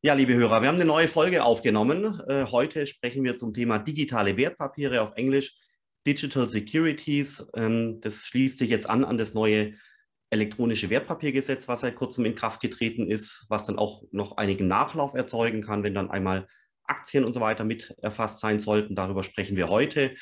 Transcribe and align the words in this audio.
Ja, 0.00 0.14
liebe 0.14 0.32
Hörer, 0.32 0.62
wir 0.62 0.68
haben 0.68 0.76
eine 0.76 0.84
neue 0.84 1.08
Folge 1.08 1.42
aufgenommen. 1.42 2.20
Äh, 2.28 2.44
heute 2.44 2.86
sprechen 2.86 3.24
wir 3.24 3.36
zum 3.36 3.52
Thema 3.52 3.78
digitale 3.80 4.36
Wertpapiere 4.36 5.02
auf 5.02 5.10
Englisch, 5.16 5.56
Digital 6.06 6.46
Securities. 6.46 7.44
Ähm, 7.56 8.00
das 8.00 8.24
schließt 8.26 8.58
sich 8.58 8.70
jetzt 8.70 8.88
an 8.88 9.02
an 9.02 9.18
das 9.18 9.34
neue 9.34 9.74
elektronische 10.30 10.88
Wertpapiergesetz, 10.88 11.66
was 11.66 11.80
seit 11.80 11.96
kurzem 11.96 12.26
in 12.26 12.36
Kraft 12.36 12.60
getreten 12.60 13.10
ist, 13.10 13.44
was 13.48 13.64
dann 13.64 13.76
auch 13.76 14.04
noch 14.12 14.36
einigen 14.36 14.68
Nachlauf 14.68 15.14
erzeugen 15.14 15.62
kann, 15.62 15.82
wenn 15.82 15.94
dann 15.94 16.12
einmal 16.12 16.46
Aktien 16.84 17.24
und 17.24 17.32
so 17.32 17.40
weiter 17.40 17.64
mit 17.64 17.96
erfasst 18.00 18.38
sein 18.38 18.60
sollten. 18.60 18.94
Darüber 18.94 19.24
sprechen 19.24 19.56
wir 19.56 19.68
heute. 19.68 20.14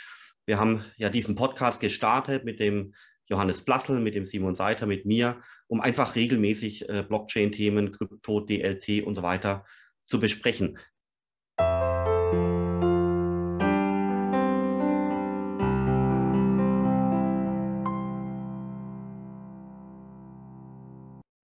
Wir 0.46 0.58
haben 0.58 0.86
ja 0.96 1.10
diesen 1.10 1.34
Podcast 1.34 1.82
gestartet 1.82 2.46
mit 2.46 2.60
dem 2.60 2.94
Johannes 3.28 3.62
Blassel, 3.62 4.00
mit 4.00 4.14
dem 4.14 4.26
Simon 4.26 4.54
Seiter, 4.54 4.86
mit 4.86 5.04
mir, 5.04 5.42
um 5.66 5.80
einfach 5.80 6.14
regelmäßig 6.14 6.88
äh, 6.88 7.04
Blockchain-Themen, 7.06 7.92
Krypto, 7.92 8.40
DLT 8.40 9.04
und 9.04 9.16
so 9.16 9.22
weiter 9.22 9.64
zu 10.02 10.20
besprechen. 10.20 10.78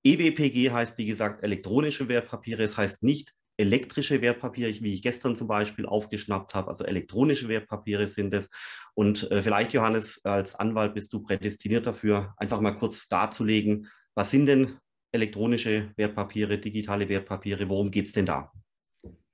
EWPG 0.04 0.70
heißt, 0.70 0.98
wie 0.98 1.06
gesagt, 1.06 1.42
elektronische 1.42 2.08
Wertpapiere. 2.08 2.62
Es 2.62 2.76
heißt 2.76 3.02
nicht 3.02 3.34
elektrische 3.56 4.22
Wertpapiere, 4.22 4.72
wie 4.80 4.94
ich 4.94 5.02
gestern 5.02 5.36
zum 5.36 5.46
Beispiel 5.48 5.86
aufgeschnappt 5.86 6.54
habe. 6.54 6.68
Also 6.68 6.84
elektronische 6.84 7.48
Wertpapiere 7.48 8.08
sind 8.08 8.34
es. 8.34 8.50
Und 8.94 9.30
äh, 9.30 9.42
vielleicht, 9.42 9.72
Johannes, 9.72 10.24
als 10.24 10.54
Anwalt 10.54 10.94
bist 10.94 11.12
du 11.12 11.22
prädestiniert 11.22 11.86
dafür, 11.86 12.34
einfach 12.36 12.60
mal 12.60 12.72
kurz 12.72 13.08
darzulegen, 13.08 13.88
was 14.14 14.30
sind 14.30 14.46
denn 14.46 14.78
elektronische 15.12 15.92
Wertpapiere, 15.96 16.58
digitale 16.58 17.08
Wertpapiere, 17.08 17.68
worum 17.68 17.90
geht 17.90 18.06
es 18.06 18.12
denn 18.12 18.26
da? 18.26 18.50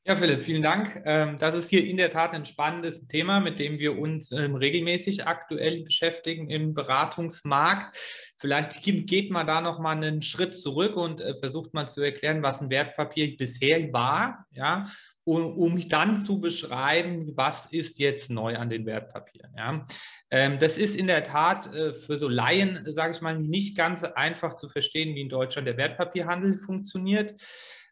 Ja, 0.08 0.16
Philipp, 0.16 0.42
vielen 0.42 0.62
Dank. 0.62 1.02
Ähm, 1.04 1.36
das 1.38 1.54
ist 1.54 1.68
hier 1.68 1.84
in 1.84 1.98
der 1.98 2.10
Tat 2.10 2.32
ein 2.32 2.46
spannendes 2.46 3.06
Thema, 3.08 3.40
mit 3.40 3.58
dem 3.58 3.78
wir 3.78 3.98
uns 3.98 4.32
ähm, 4.32 4.54
regelmäßig 4.54 5.26
aktuell 5.26 5.84
beschäftigen 5.84 6.48
im 6.48 6.72
Beratungsmarkt. 6.72 7.94
Vielleicht 8.38 8.82
geht 8.82 9.30
man 9.30 9.46
da 9.46 9.60
noch 9.60 9.78
mal 9.80 9.94
einen 9.94 10.22
Schritt 10.22 10.54
zurück 10.54 10.96
und 10.96 11.20
äh, 11.20 11.34
versucht 11.34 11.74
mal 11.74 11.88
zu 11.88 12.00
erklären, 12.00 12.42
was 12.42 12.62
ein 12.62 12.70
Wertpapier 12.70 13.36
bisher 13.36 13.92
war, 13.92 14.46
ja, 14.52 14.86
um, 15.24 15.78
dann 15.90 16.18
zu 16.18 16.40
beschreiben, 16.40 17.32
was 17.36 17.66
ist 17.66 17.98
jetzt 17.98 18.30
neu 18.30 18.56
an 18.56 18.70
den 18.70 18.86
Wertpapieren. 18.86 19.52
Ja. 19.58 19.84
Ähm, 20.30 20.58
das 20.58 20.78
ist 20.78 20.96
in 20.96 21.06
der 21.06 21.22
Tat 21.22 21.66
äh, 21.74 21.92
für 21.92 22.16
so 22.16 22.30
Laien, 22.30 22.80
sage 22.86 23.12
ich 23.12 23.20
mal, 23.20 23.38
nicht 23.38 23.76
ganz 23.76 24.04
einfach 24.04 24.56
zu 24.56 24.70
verstehen, 24.70 25.14
wie 25.14 25.20
in 25.20 25.28
Deutschland 25.28 25.68
der 25.68 25.76
Wertpapierhandel 25.76 26.56
funktioniert. 26.56 27.34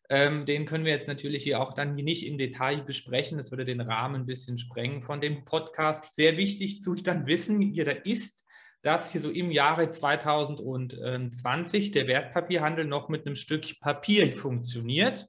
Ähm, 0.08 0.46
den 0.46 0.66
können 0.66 0.84
wir 0.84 0.92
jetzt 0.92 1.08
natürlich 1.08 1.42
hier 1.42 1.60
auch 1.60 1.72
dann 1.72 1.94
nicht 1.94 2.24
im 2.26 2.38
Detail 2.38 2.82
besprechen. 2.82 3.38
Das 3.38 3.50
würde 3.50 3.64
den 3.64 3.80
Rahmen 3.80 4.22
ein 4.22 4.26
bisschen 4.26 4.56
sprengen 4.58 5.02
von 5.02 5.20
dem 5.20 5.44
Podcast. 5.44 6.14
Sehr 6.14 6.36
wichtig 6.36 6.80
zu 6.80 6.94
dann 6.94 7.26
wissen, 7.26 7.58
wie 7.60 7.84
der 7.84 8.06
ist, 8.06 8.44
dass 8.82 9.10
hier 9.10 9.20
so 9.20 9.30
im 9.30 9.50
Jahre 9.50 9.90
2020 9.90 11.90
der 11.90 12.06
Wertpapierhandel 12.06 12.84
noch 12.84 13.08
mit 13.08 13.26
einem 13.26 13.34
Stück 13.34 13.80
Papier 13.80 14.28
funktioniert. 14.28 15.26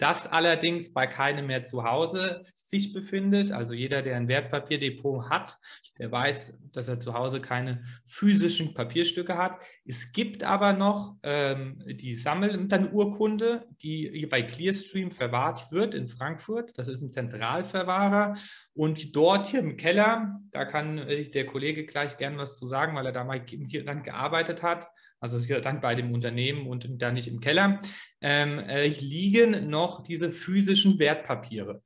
Das 0.00 0.26
allerdings 0.26 0.94
bei 0.94 1.06
keinem 1.06 1.46
mehr 1.46 1.62
zu 1.62 1.84
Hause 1.84 2.42
sich 2.54 2.94
befindet. 2.94 3.52
Also 3.52 3.74
jeder, 3.74 4.00
der 4.00 4.16
ein 4.16 4.28
Wertpapierdepot 4.28 5.28
hat, 5.28 5.58
der 5.98 6.10
weiß, 6.10 6.54
dass 6.72 6.88
er 6.88 6.98
zu 6.98 7.12
Hause 7.12 7.40
keine 7.42 7.84
physischen 8.06 8.72
Papierstücke 8.72 9.36
hat. 9.36 9.60
Es 9.84 10.12
gibt 10.12 10.42
aber 10.42 10.72
noch 10.72 11.16
ähm, 11.22 11.84
die 11.86 12.14
Sammelurkunde, 12.14 13.66
die 13.82 14.26
bei 14.30 14.40
Clearstream 14.40 15.10
verwahrt 15.10 15.70
wird 15.70 15.94
in 15.94 16.08
Frankfurt. 16.08 16.72
Das 16.78 16.88
ist 16.88 17.02
ein 17.02 17.12
Zentralverwahrer. 17.12 18.38
Und 18.72 19.14
dort 19.14 19.48
hier 19.48 19.60
im 19.60 19.76
Keller, 19.76 20.40
da 20.50 20.64
kann 20.64 20.96
der 20.96 21.44
Kollege 21.44 21.84
gleich 21.84 22.16
gern 22.16 22.38
was 22.38 22.58
zu 22.58 22.66
sagen, 22.66 22.96
weil 22.96 23.04
er 23.04 23.12
da 23.12 23.24
mal 23.24 23.44
dann 23.84 24.02
gearbeitet 24.02 24.62
hat 24.62 24.88
also 25.20 25.38
dann 25.60 25.80
bei 25.80 25.94
dem 25.94 26.12
Unternehmen 26.12 26.66
und 26.66 26.88
dann 27.00 27.14
nicht 27.14 27.28
im 27.28 27.40
Keller, 27.40 27.80
ähm, 28.20 28.58
äh, 28.58 28.88
liegen 28.88 29.68
noch 29.68 30.02
diese 30.02 30.30
physischen 30.30 30.98
Wertpapiere. 30.98 31.82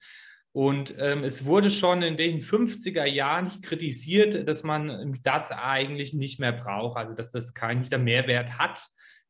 Und 0.53 0.95
ähm, 0.99 1.25
es 1.25 1.45
wurde 1.45 1.69
schon 1.69 2.03
in 2.03 2.17
den 2.17 2.41
50er 2.41 3.07
Jahren 3.07 3.61
kritisiert, 3.61 4.49
dass 4.49 4.63
man 4.63 5.19
das 5.25 5.51
eigentlich 5.51 6.15
nicht 6.15 6.39
mehr 6.39 6.53
braucht, 6.53 6.97
also 6.97 7.13
dass 7.13 7.31
das 7.31 7.55
keinen 7.55 7.85
Mehrwert 8.05 8.57
hat, 8.57 8.81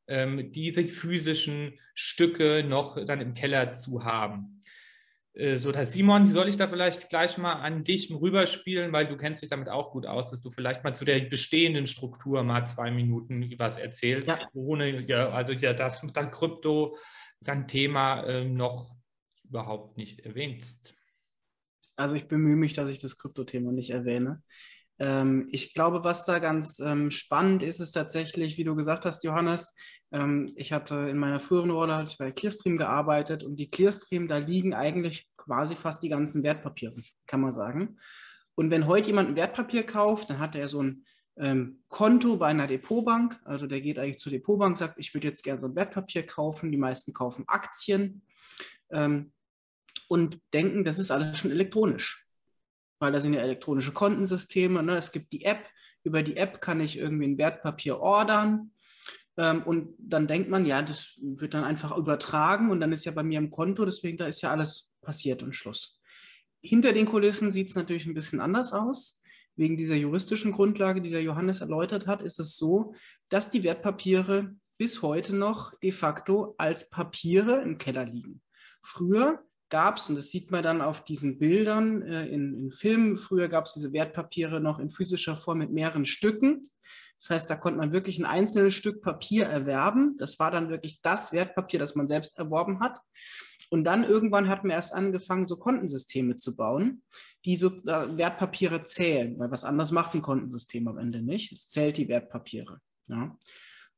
ähm, 0.06 0.52
diese 0.52 0.86
physischen 0.86 1.78
Stücke 1.94 2.62
noch 2.68 3.02
dann 3.06 3.22
im 3.22 3.32
Keller 3.32 3.72
zu 3.72 4.04
haben. 4.04 4.53
Äh, 5.34 5.56
so, 5.56 5.72
Herr 5.72 5.86
Simon, 5.86 6.26
soll 6.26 6.48
ich 6.48 6.56
da 6.56 6.68
vielleicht 6.68 7.08
gleich 7.08 7.36
mal 7.38 7.54
an 7.54 7.84
dich 7.84 8.10
rüberspielen, 8.10 8.92
weil 8.92 9.06
du 9.06 9.16
kennst 9.16 9.42
dich 9.42 9.50
damit 9.50 9.68
auch 9.68 9.90
gut 9.90 10.06
aus, 10.06 10.30
dass 10.30 10.40
du 10.40 10.50
vielleicht 10.50 10.84
mal 10.84 10.94
zu 10.94 11.04
der 11.04 11.20
bestehenden 11.20 11.86
Struktur 11.86 12.42
mal 12.44 12.66
zwei 12.66 12.90
Minuten 12.90 13.52
was 13.58 13.76
erzählst, 13.76 14.28
ja. 14.28 14.48
ohne, 14.54 15.06
ja, 15.06 15.30
also 15.30 15.52
ja, 15.52 15.72
das 15.72 16.00
dann 16.12 16.30
Krypto, 16.30 16.96
dann 17.40 17.66
Thema 17.66 18.22
äh, 18.22 18.44
noch 18.44 18.96
überhaupt 19.44 19.96
nicht 19.96 20.20
erwähnst. 20.20 20.94
Also 21.96 22.16
ich 22.16 22.26
bemühe 22.26 22.56
mich, 22.56 22.72
dass 22.72 22.88
ich 22.88 22.98
das 22.98 23.18
Krypto-Thema 23.18 23.70
nicht 23.72 23.90
erwähne. 23.90 24.42
Ähm, 24.98 25.48
ich 25.50 25.74
glaube, 25.74 26.04
was 26.04 26.24
da 26.24 26.38
ganz 26.38 26.78
ähm, 26.78 27.10
spannend 27.10 27.62
ist, 27.62 27.80
ist 27.80 27.92
tatsächlich, 27.92 28.56
wie 28.58 28.64
du 28.64 28.74
gesagt 28.74 29.04
hast, 29.04 29.24
Johannes, 29.24 29.74
ähm, 30.12 30.52
ich 30.56 30.72
hatte 30.72 30.94
in 30.94 31.18
meiner 31.18 31.40
früheren 31.40 31.70
Rolle 31.70 31.96
hatte 31.96 32.16
bei 32.18 32.30
Clearstream 32.30 32.76
gearbeitet 32.76 33.42
und 33.42 33.56
die 33.56 33.70
Clearstream, 33.70 34.28
da 34.28 34.38
liegen 34.38 34.74
eigentlich 34.74 35.28
quasi 35.36 35.74
fast 35.74 36.02
die 36.02 36.08
ganzen 36.08 36.42
Wertpapiere, 36.42 36.96
kann 37.26 37.40
man 37.40 37.50
sagen. 37.50 37.98
Und 38.54 38.70
wenn 38.70 38.86
heute 38.86 39.08
jemand 39.08 39.30
ein 39.30 39.36
Wertpapier 39.36 39.84
kauft, 39.84 40.30
dann 40.30 40.38
hat 40.38 40.54
er 40.54 40.68
so 40.68 40.80
ein 40.80 41.04
ähm, 41.36 41.82
Konto 41.88 42.36
bei 42.36 42.46
einer 42.46 42.68
Depotbank. 42.68 43.40
Also 43.44 43.66
der 43.66 43.80
geht 43.80 43.98
eigentlich 43.98 44.18
zur 44.18 44.30
Depotbank, 44.30 44.78
sagt, 44.78 44.98
ich 44.98 45.12
würde 45.12 45.26
jetzt 45.26 45.42
gerne 45.42 45.60
so 45.60 45.66
ein 45.66 45.74
Wertpapier 45.74 46.24
kaufen. 46.24 46.70
Die 46.70 46.78
meisten 46.78 47.12
kaufen 47.12 47.44
Aktien 47.48 48.22
ähm, 48.92 49.32
und 50.06 50.38
denken, 50.52 50.84
das 50.84 51.00
ist 51.00 51.10
alles 51.10 51.38
schon 51.38 51.50
elektronisch 51.50 52.23
weil 52.98 53.12
da 53.12 53.20
sind 53.20 53.34
ja 53.34 53.40
elektronische 53.40 53.92
Kontensysteme. 53.92 54.82
Ne? 54.82 54.96
Es 54.96 55.12
gibt 55.12 55.32
die 55.32 55.44
App. 55.44 55.66
Über 56.02 56.22
die 56.22 56.36
App 56.36 56.60
kann 56.60 56.80
ich 56.80 56.98
irgendwie 56.98 57.26
ein 57.26 57.38
Wertpapier 57.38 57.98
ordern. 57.98 58.72
Ähm, 59.36 59.62
und 59.62 59.94
dann 59.98 60.26
denkt 60.26 60.50
man, 60.50 60.66
ja, 60.66 60.82
das 60.82 61.18
wird 61.20 61.54
dann 61.54 61.64
einfach 61.64 61.96
übertragen 61.96 62.70
und 62.70 62.80
dann 62.80 62.92
ist 62.92 63.04
ja 63.04 63.12
bei 63.12 63.22
mir 63.22 63.38
im 63.38 63.50
Konto, 63.50 63.84
deswegen 63.84 64.18
da 64.18 64.26
ist 64.26 64.42
ja 64.42 64.50
alles 64.50 64.92
passiert 65.02 65.42
und 65.42 65.54
Schluss. 65.54 66.00
Hinter 66.62 66.92
den 66.92 67.06
Kulissen 67.06 67.52
sieht 67.52 67.68
es 67.68 67.74
natürlich 67.74 68.06
ein 68.06 68.14
bisschen 68.14 68.40
anders 68.40 68.72
aus. 68.72 69.20
Wegen 69.56 69.76
dieser 69.76 69.94
juristischen 69.94 70.52
Grundlage, 70.52 71.00
die 71.00 71.10
der 71.10 71.22
Johannes 71.22 71.60
erläutert 71.60 72.06
hat, 72.06 72.22
ist 72.22 72.40
es 72.40 72.56
so, 72.56 72.94
dass 73.28 73.50
die 73.50 73.62
Wertpapiere 73.62 74.54
bis 74.78 75.02
heute 75.02 75.34
noch 75.34 75.78
de 75.80 75.92
facto 75.92 76.54
als 76.58 76.90
Papiere 76.90 77.62
im 77.62 77.78
Keller 77.78 78.04
liegen. 78.04 78.42
Früher 78.82 79.44
gab 79.74 79.96
es, 79.96 80.08
und 80.08 80.14
das 80.14 80.30
sieht 80.30 80.52
man 80.52 80.62
dann 80.62 80.80
auf 80.80 81.04
diesen 81.04 81.40
Bildern 81.40 82.00
äh, 82.02 82.28
in, 82.28 82.54
in 82.54 82.70
Filmen, 82.70 83.16
früher 83.16 83.48
gab 83.48 83.66
es 83.66 83.74
diese 83.74 83.92
Wertpapiere 83.92 84.60
noch 84.60 84.78
in 84.78 84.88
physischer 84.88 85.36
Form 85.36 85.58
mit 85.58 85.72
mehreren 85.72 86.06
Stücken. 86.06 86.70
Das 87.18 87.30
heißt, 87.30 87.50
da 87.50 87.56
konnte 87.56 87.80
man 87.80 87.92
wirklich 87.92 88.20
ein 88.20 88.24
einzelnes 88.24 88.74
Stück 88.74 89.02
Papier 89.02 89.46
erwerben. 89.46 90.14
Das 90.16 90.38
war 90.38 90.52
dann 90.52 90.68
wirklich 90.68 91.02
das 91.02 91.32
Wertpapier, 91.32 91.80
das 91.80 91.96
man 91.96 92.06
selbst 92.06 92.38
erworben 92.38 92.78
hat. 92.78 93.00
Und 93.68 93.82
dann 93.82 94.04
irgendwann 94.04 94.48
hat 94.48 94.62
man 94.62 94.70
erst 94.70 94.94
angefangen, 94.94 95.44
so 95.44 95.56
Kontensysteme 95.56 96.36
zu 96.36 96.54
bauen, 96.54 97.02
die 97.44 97.56
so 97.56 97.74
äh, 97.74 98.16
Wertpapiere 98.16 98.84
zählen, 98.84 99.36
weil 99.40 99.50
was 99.50 99.64
anderes 99.64 99.90
macht 99.90 100.14
ein 100.14 100.22
Kontensystem 100.22 100.86
am 100.86 100.98
Ende 100.98 101.20
nicht. 101.20 101.50
Es 101.50 101.68
zählt 101.68 101.96
die 101.96 102.06
Wertpapiere. 102.06 102.78
Ja. 103.08 103.36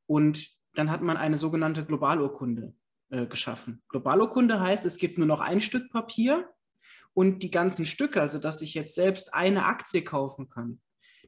Und 0.07 0.49
dann 0.73 0.89
hat 0.89 1.03
man 1.03 1.17
eine 1.17 1.37
sogenannte 1.37 1.85
Globalurkunde 1.85 2.73
äh, 3.09 3.25
geschaffen. 3.25 3.81
Globalurkunde 3.89 4.59
heißt, 4.59 4.85
es 4.85 4.97
gibt 4.97 5.17
nur 5.17 5.27
noch 5.27 5.39
ein 5.39 5.61
Stück 5.61 5.89
Papier 5.91 6.49
und 7.13 7.41
die 7.41 7.51
ganzen 7.51 7.85
Stücke, 7.85 8.21
also 8.21 8.37
dass 8.37 8.61
ich 8.61 8.73
jetzt 8.73 8.95
selbst 8.95 9.33
eine 9.33 9.65
Aktie 9.65 10.03
kaufen 10.03 10.49
kann, 10.49 10.81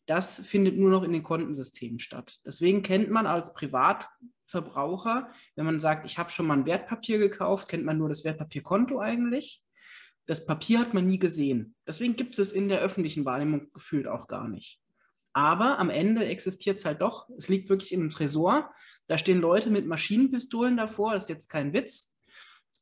das 0.10 0.38
findet 0.40 0.78
nur 0.78 0.90
noch 0.90 1.04
in 1.04 1.12
den 1.12 1.24
Kontensystemen 1.24 2.00
statt. 2.00 2.40
Deswegen 2.44 2.82
kennt 2.82 3.12
man 3.12 3.28
als 3.28 3.54
Privatverbraucher, 3.54 5.30
wenn 5.56 5.66
man 5.66 5.80
sagt, 5.80 6.06
ich 6.06 6.18
habe 6.18 6.32
schon 6.32 6.48
mal 6.48 6.58
ein 6.58 6.66
Wertpapier 6.66 7.20
gekauft, 7.20 7.68
kennt 7.68 7.86
man 7.86 8.00
nur 8.00 8.10
das 8.10 8.24
Wertpapierkonto 8.24 9.00
eigentlich. 9.00 9.64
Das 10.26 10.46
Papier 10.48 10.80
hat 10.80 10.94
man 10.94 11.06
nie 11.06 11.20
gesehen. 11.20 11.76
Deswegen 11.88 12.16
gibt 12.16 12.34
es 12.34 12.50
es 12.50 12.52
in 12.54 12.70
der 12.70 12.80
öffentlichen 12.80 13.24
Wahrnehmung 13.26 13.72
gefühlt 13.72 14.08
auch 14.08 14.28
gar 14.28 14.48
nicht. 14.48 14.82
Aber 15.34 15.80
am 15.80 15.90
Ende 15.90 16.26
existiert 16.26 16.78
es 16.78 16.86
halt 16.86 17.02
doch. 17.02 17.30
Es 17.38 17.50
liegt 17.50 17.70
wirklich 17.70 17.92
im 17.94 18.10
Tresor. 18.10 18.72
Da 19.08 19.18
stehen 19.18 19.40
Leute 19.40 19.70
mit 19.70 19.86
Maschinenpistolen 19.86 20.78
davor. 20.78 21.14
Das 21.14 21.24
ist 21.24 21.30
jetzt 21.30 21.50
kein 21.50 21.74
Witz. 21.74 22.20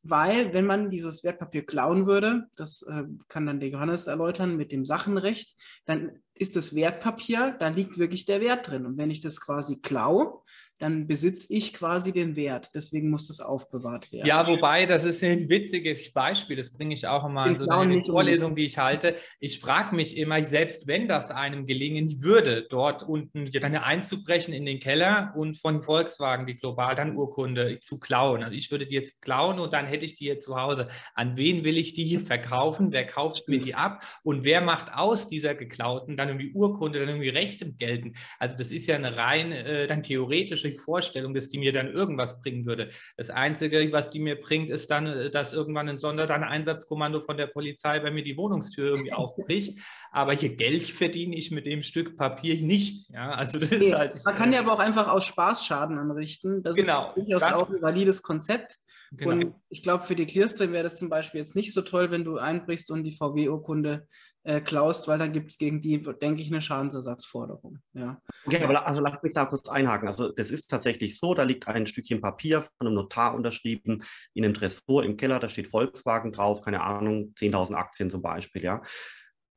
Weil, 0.03 0.53
wenn 0.53 0.65
man 0.65 0.89
dieses 0.89 1.23
Wertpapier 1.23 1.65
klauen 1.65 2.07
würde, 2.07 2.47
das 2.55 2.83
äh, 2.83 3.03
kann 3.27 3.45
dann 3.45 3.59
der 3.59 3.69
Johannes 3.69 4.07
erläutern 4.07 4.55
mit 4.55 4.71
dem 4.71 4.85
Sachenrecht, 4.85 5.55
dann 5.85 6.21
ist 6.33 6.55
das 6.55 6.75
Wertpapier, 6.75 7.55
da 7.59 7.67
liegt 7.69 7.97
wirklich 7.97 8.25
der 8.25 8.39
Wert 8.39 8.69
drin. 8.69 8.85
Und 8.85 8.97
wenn 8.97 9.11
ich 9.11 9.21
das 9.21 9.41
quasi 9.41 9.81
klaue, 9.81 10.41
dann 10.79 11.07
besitze 11.07 11.53
ich 11.53 11.73
quasi 11.73 12.11
den 12.11 12.35
Wert. 12.35 12.71
Deswegen 12.75 13.09
muss 13.09 13.29
es 13.29 13.39
aufbewahrt 13.39 14.11
werden. 14.11 14.27
Ja, 14.27 14.47
wobei, 14.47 14.85
das 14.85 15.03
ist 15.03 15.23
ein 15.23 15.49
witziges 15.49 16.11
Beispiel, 16.13 16.55
das 16.55 16.71
bringe 16.71 16.93
ich 16.93 17.07
auch 17.07 17.25
immer 17.25 17.47
in 17.47 17.57
so 17.57 17.67
einer 17.67 18.03
Vorlesung, 18.03 18.55
die 18.55 18.65
ich 18.65 18.77
halte. 18.77 19.15
Ich 19.39 19.59
frage 19.59 19.95
mich 19.95 20.17
immer, 20.17 20.43
selbst 20.43 20.87
wenn 20.87 21.07
das 21.07 21.31
einem 21.31 21.65
gelingen 21.65 22.21
würde, 22.21 22.67
dort 22.69 23.03
unten 23.03 23.51
dann 23.51 23.75
einzubrechen 23.75 24.53
in 24.53 24.65
den 24.65 24.79
Keller 24.79 25.33
und 25.35 25.57
von 25.57 25.81
Volkswagen 25.81 26.45
die 26.45 26.57
global 26.57 26.95
dann 26.95 27.15
Urkunde 27.15 27.79
zu 27.79 27.99
klauen. 27.99 28.43
Also 28.43 28.55
ich 28.55 28.71
würde 28.71 28.85
die 28.85 28.95
jetzt 28.95 29.21
klauen 29.21 29.59
und 29.59 29.73
dann 29.73 29.85
hätte 29.85 30.05
ich 30.05 30.15
die 30.15 30.25
hier 30.25 30.39
zu 30.39 30.55
Hause. 30.55 30.87
An 31.15 31.37
wen 31.37 31.63
will 31.63 31.77
ich 31.77 31.93
die 31.93 32.03
hier 32.03 32.21
verkaufen? 32.21 32.91
Wer 32.91 33.05
kauft 33.05 33.47
mir 33.47 33.59
die 33.59 33.75
ab? 33.75 34.03
Und 34.23 34.43
wer 34.43 34.61
macht 34.61 34.93
aus 34.93 35.27
dieser 35.27 35.55
geklauten 35.55 36.17
dann 36.17 36.29
irgendwie 36.29 36.51
Urkunde, 36.53 36.99
dann 36.99 37.09
irgendwie 37.09 37.29
Rechte 37.29 37.71
gelten? 37.71 38.13
Also 38.39 38.57
das 38.57 38.71
ist 38.71 38.87
ja 38.87 38.95
eine 38.95 39.17
rein 39.17 39.51
äh, 39.51 39.87
dann 39.87 40.03
theoretische 40.03 40.66
realistische 40.67 40.87
Vorstellung, 40.87 41.33
dass 41.33 41.49
die 41.49 41.57
mir 41.57 41.71
dann 41.71 41.91
irgendwas 41.91 42.39
bringen 42.39 42.65
würde. 42.65 42.89
Das 43.17 43.29
Einzige, 43.29 43.91
was 43.91 44.09
die 44.09 44.19
mir 44.19 44.39
bringt, 44.39 44.69
ist 44.69 44.89
dann, 44.91 45.07
äh, 45.07 45.29
dass 45.29 45.53
irgendwann 45.53 45.89
ein 45.89 45.97
Sondereinsatzkommando 45.97 47.21
von 47.21 47.37
der 47.37 47.47
Polizei 47.47 47.99
bei 47.99 48.11
mir 48.11 48.23
die 48.23 48.37
Wohnungstür 48.37 48.89
irgendwie 48.89 49.13
aufbricht. 49.13 49.79
Aber 50.11 50.33
hier 50.33 50.55
Geld 50.55 50.83
verdiene 50.83 51.35
ich 51.35 51.51
mit 51.51 51.65
dem 51.65 51.83
Stück 51.83 52.17
Papier 52.17 52.61
nicht. 52.61 53.09
Ja, 53.09 53.31
also 53.31 53.59
das 53.59 53.71
ist 53.71 53.93
halt, 53.93 54.15
Man 54.25 54.35
kann 54.35 54.53
ja 54.53 54.59
aber 54.59 54.73
auch 54.73 54.79
einfach 54.79 55.07
aus 55.07 55.25
Spaß 55.25 55.65
Schaden 55.65 55.97
anrichten. 55.97 56.63
Das 56.63 56.75
genau, 56.75 57.09
ist 57.09 57.27
durchaus 57.27 57.43
auch 57.43 57.69
ein 57.69 57.81
valides 57.81 58.21
Konzept. 58.21 58.77
Genau. 59.11 59.31
Und 59.31 59.55
ich 59.69 59.83
glaube, 59.83 60.03
für 60.03 60.15
die 60.15 60.25
Clearstream 60.25 60.71
wäre 60.71 60.83
das 60.83 60.97
zum 60.97 61.09
Beispiel 61.09 61.39
jetzt 61.39 61.55
nicht 61.55 61.73
so 61.73 61.81
toll, 61.81 62.11
wenn 62.11 62.23
du 62.23 62.37
einbrichst 62.37 62.91
und 62.91 63.03
die 63.03 63.13
VW-Urkunde 63.13 64.07
äh, 64.43 64.61
klaust, 64.61 65.07
weil 65.07 65.19
dann 65.19 65.33
gibt 65.33 65.51
es 65.51 65.57
gegen 65.57 65.81
die, 65.81 66.01
denke 66.01 66.41
ich, 66.41 66.49
eine 66.49 66.61
Schadensersatzforderung. 66.61 67.79
Ja. 67.93 68.21
Okay, 68.45 68.63
aber 68.63 68.87
also 68.87 69.01
lass 69.01 69.21
mich 69.21 69.33
da 69.33 69.45
kurz 69.45 69.67
einhaken. 69.67 70.07
Also 70.07 70.31
das 70.31 70.51
ist 70.51 70.67
tatsächlich 70.67 71.17
so, 71.17 71.33
da 71.33 71.43
liegt 71.43 71.67
ein 71.67 71.85
Stückchen 71.85 72.21
Papier 72.21 72.61
von 72.61 72.87
einem 72.87 72.95
Notar 72.95 73.35
unterschrieben 73.35 74.03
in 74.33 74.45
einem 74.45 74.53
Tresor 74.53 75.03
im 75.03 75.17
Keller, 75.17 75.39
da 75.39 75.49
steht 75.49 75.67
Volkswagen 75.67 76.31
drauf, 76.31 76.61
keine 76.61 76.81
Ahnung, 76.81 77.33
10.000 77.37 77.73
Aktien 77.73 78.09
zum 78.09 78.21
Beispiel, 78.21 78.63
ja. 78.63 78.81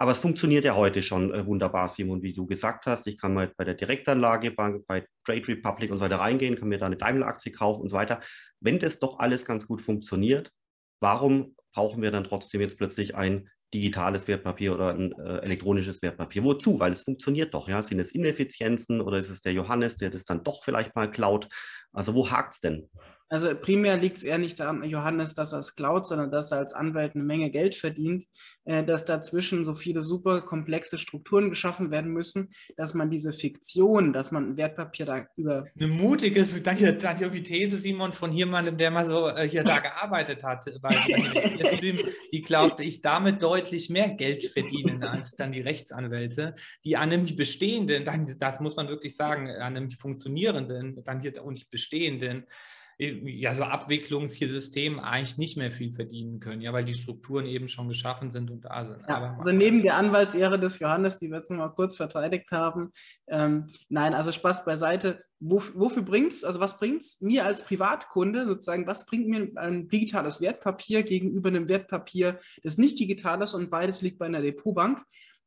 Aber 0.00 0.12
es 0.12 0.18
funktioniert 0.18 0.64
ja 0.64 0.76
heute 0.76 1.02
schon 1.02 1.34
äh, 1.34 1.44
wunderbar, 1.44 1.90
Simon, 1.90 2.22
wie 2.22 2.32
du 2.32 2.46
gesagt 2.46 2.86
hast. 2.86 3.06
Ich 3.06 3.18
kann 3.18 3.34
mal 3.34 3.52
bei 3.58 3.64
der 3.64 3.74
Direktanlage, 3.74 4.50
bei, 4.50 4.78
bei 4.86 5.06
Trade 5.26 5.46
Republic 5.46 5.90
und 5.90 5.98
so 5.98 6.04
weiter 6.04 6.20
reingehen, 6.20 6.56
kann 6.56 6.68
mir 6.68 6.78
da 6.78 6.86
eine 6.86 6.96
Daimler-Aktie 6.96 7.52
kaufen 7.52 7.82
und 7.82 7.90
so 7.90 7.96
weiter. 7.96 8.20
Wenn 8.60 8.78
das 8.78 8.98
doch 8.98 9.18
alles 9.18 9.44
ganz 9.44 9.66
gut 9.66 9.82
funktioniert, 9.82 10.52
warum 11.00 11.54
brauchen 11.74 12.00
wir 12.00 12.10
dann 12.10 12.24
trotzdem 12.24 12.62
jetzt 12.62 12.78
plötzlich 12.78 13.14
ein 13.14 13.50
digitales 13.74 14.26
Wertpapier 14.26 14.74
oder 14.74 14.94
ein 14.94 15.12
äh, 15.12 15.40
elektronisches 15.40 16.00
Wertpapier. 16.00 16.44
Wozu? 16.44 16.80
Weil 16.80 16.92
es 16.92 17.02
funktioniert 17.02 17.52
doch. 17.52 17.68
Ja? 17.68 17.82
Sind 17.82 18.00
es 18.00 18.12
Ineffizienzen 18.12 19.02
oder 19.02 19.18
ist 19.18 19.28
es 19.28 19.42
der 19.42 19.52
Johannes, 19.52 19.96
der 19.96 20.08
das 20.08 20.24
dann 20.24 20.42
doch 20.42 20.64
vielleicht 20.64 20.96
mal 20.96 21.10
klaut? 21.10 21.46
Also 21.92 22.14
wo 22.14 22.30
hakt 22.30 22.54
es 22.54 22.60
denn? 22.60 22.88
Also 23.32 23.54
primär 23.54 23.96
liegt 23.96 24.16
es 24.16 24.22
eher 24.24 24.38
nicht 24.38 24.58
daran, 24.58 24.82
Johannes, 24.82 25.34
dass 25.34 25.52
er 25.52 25.60
es 25.60 25.76
klaut, 25.76 26.04
sondern 26.04 26.32
dass 26.32 26.50
er 26.50 26.58
als 26.58 26.72
Anwalt 26.72 27.14
eine 27.14 27.22
Menge 27.22 27.52
Geld 27.52 27.76
verdient, 27.76 28.24
äh, 28.64 28.82
dass 28.82 29.04
dazwischen 29.04 29.64
so 29.64 29.74
viele 29.74 30.02
super 30.02 30.40
komplexe 30.40 30.98
Strukturen 30.98 31.48
geschaffen 31.48 31.92
werden 31.92 32.12
müssen, 32.12 32.50
dass 32.76 32.92
man 32.92 33.08
diese 33.08 33.32
Fiktion, 33.32 34.12
dass 34.12 34.32
man 34.32 34.50
ein 34.50 34.56
Wertpapier 34.56 35.06
da 35.06 35.26
über... 35.36 35.64
Eine 35.78 35.88
mutige, 35.88 36.44
danke, 36.60 36.92
danke 36.94 37.22
irgendwie 37.22 37.44
These, 37.44 37.78
Simon, 37.78 38.12
von 38.12 38.32
jemandem, 38.32 38.76
der 38.76 38.90
mal 38.90 39.08
so 39.08 39.28
äh, 39.28 39.48
hier 39.48 39.62
da 39.62 39.78
gearbeitet 39.78 40.42
hat, 40.42 40.64
bei, 40.82 40.90
die 42.32 42.40
glaubt, 42.40 42.80
ich 42.80 43.00
damit 43.00 43.40
deutlich 43.44 43.90
mehr 43.90 44.10
Geld 44.10 44.42
verdiene 44.42 45.08
als 45.08 45.36
dann 45.36 45.52
die 45.52 45.60
Rechtsanwälte, 45.60 46.54
die 46.84 46.96
an 46.96 47.12
einem 47.12 47.26
bestehenden, 47.36 48.04
das 48.40 48.58
muss 48.58 48.74
man 48.74 48.88
wirklich 48.88 49.14
sagen, 49.14 49.48
an 49.48 49.76
einem 49.76 49.92
funktionierenden, 49.92 51.04
dann 51.04 51.20
hier 51.20 51.44
und 51.44 51.54
nicht 51.54 51.70
bestehenden 51.70 52.46
ja, 53.00 53.54
so 53.54 53.64
Abwicklungssystem 53.64 54.98
eigentlich 54.98 55.38
nicht 55.38 55.56
mehr 55.56 55.70
viel 55.70 55.92
verdienen 55.92 56.38
können, 56.38 56.60
ja, 56.60 56.72
weil 56.72 56.84
die 56.84 56.94
Strukturen 56.94 57.46
eben 57.46 57.66
schon 57.66 57.88
geschaffen 57.88 58.30
sind 58.30 58.50
und 58.50 58.66
da 58.66 58.84
sind. 58.84 59.02
Ja, 59.08 59.36
also 59.38 59.52
neben 59.52 59.82
der 59.82 59.96
Anwaltsehre 59.96 60.58
des 60.58 60.78
Johannes, 60.80 61.18
die 61.18 61.30
wir 61.30 61.36
jetzt 61.36 61.50
noch 61.50 61.58
mal 61.58 61.68
kurz 61.70 61.96
verteidigt 61.96 62.50
haben, 62.52 62.92
ähm, 63.26 63.68
nein, 63.88 64.12
also 64.12 64.32
Spaß 64.32 64.66
beiseite. 64.66 65.24
Wof 65.42 65.72
wofür 65.74 66.02
bringt 66.02 66.32
es, 66.32 66.44
also 66.44 66.60
was 66.60 66.78
bringt 66.78 67.00
es 67.00 67.22
mir 67.22 67.46
als 67.46 67.64
Privatkunde 67.64 68.44
sozusagen, 68.44 68.86
was 68.86 69.06
bringt 69.06 69.28
mir 69.28 69.50
ein 69.56 69.88
digitales 69.88 70.42
Wertpapier 70.42 71.02
gegenüber 71.02 71.48
einem 71.48 71.68
Wertpapier, 71.70 72.38
das 72.62 72.76
nicht 72.76 72.98
digital 72.98 73.40
ist 73.40 73.54
und 73.54 73.70
beides 73.70 74.02
liegt 74.02 74.18
bei 74.18 74.26
einer 74.26 74.42
Depotbank? 74.42 75.02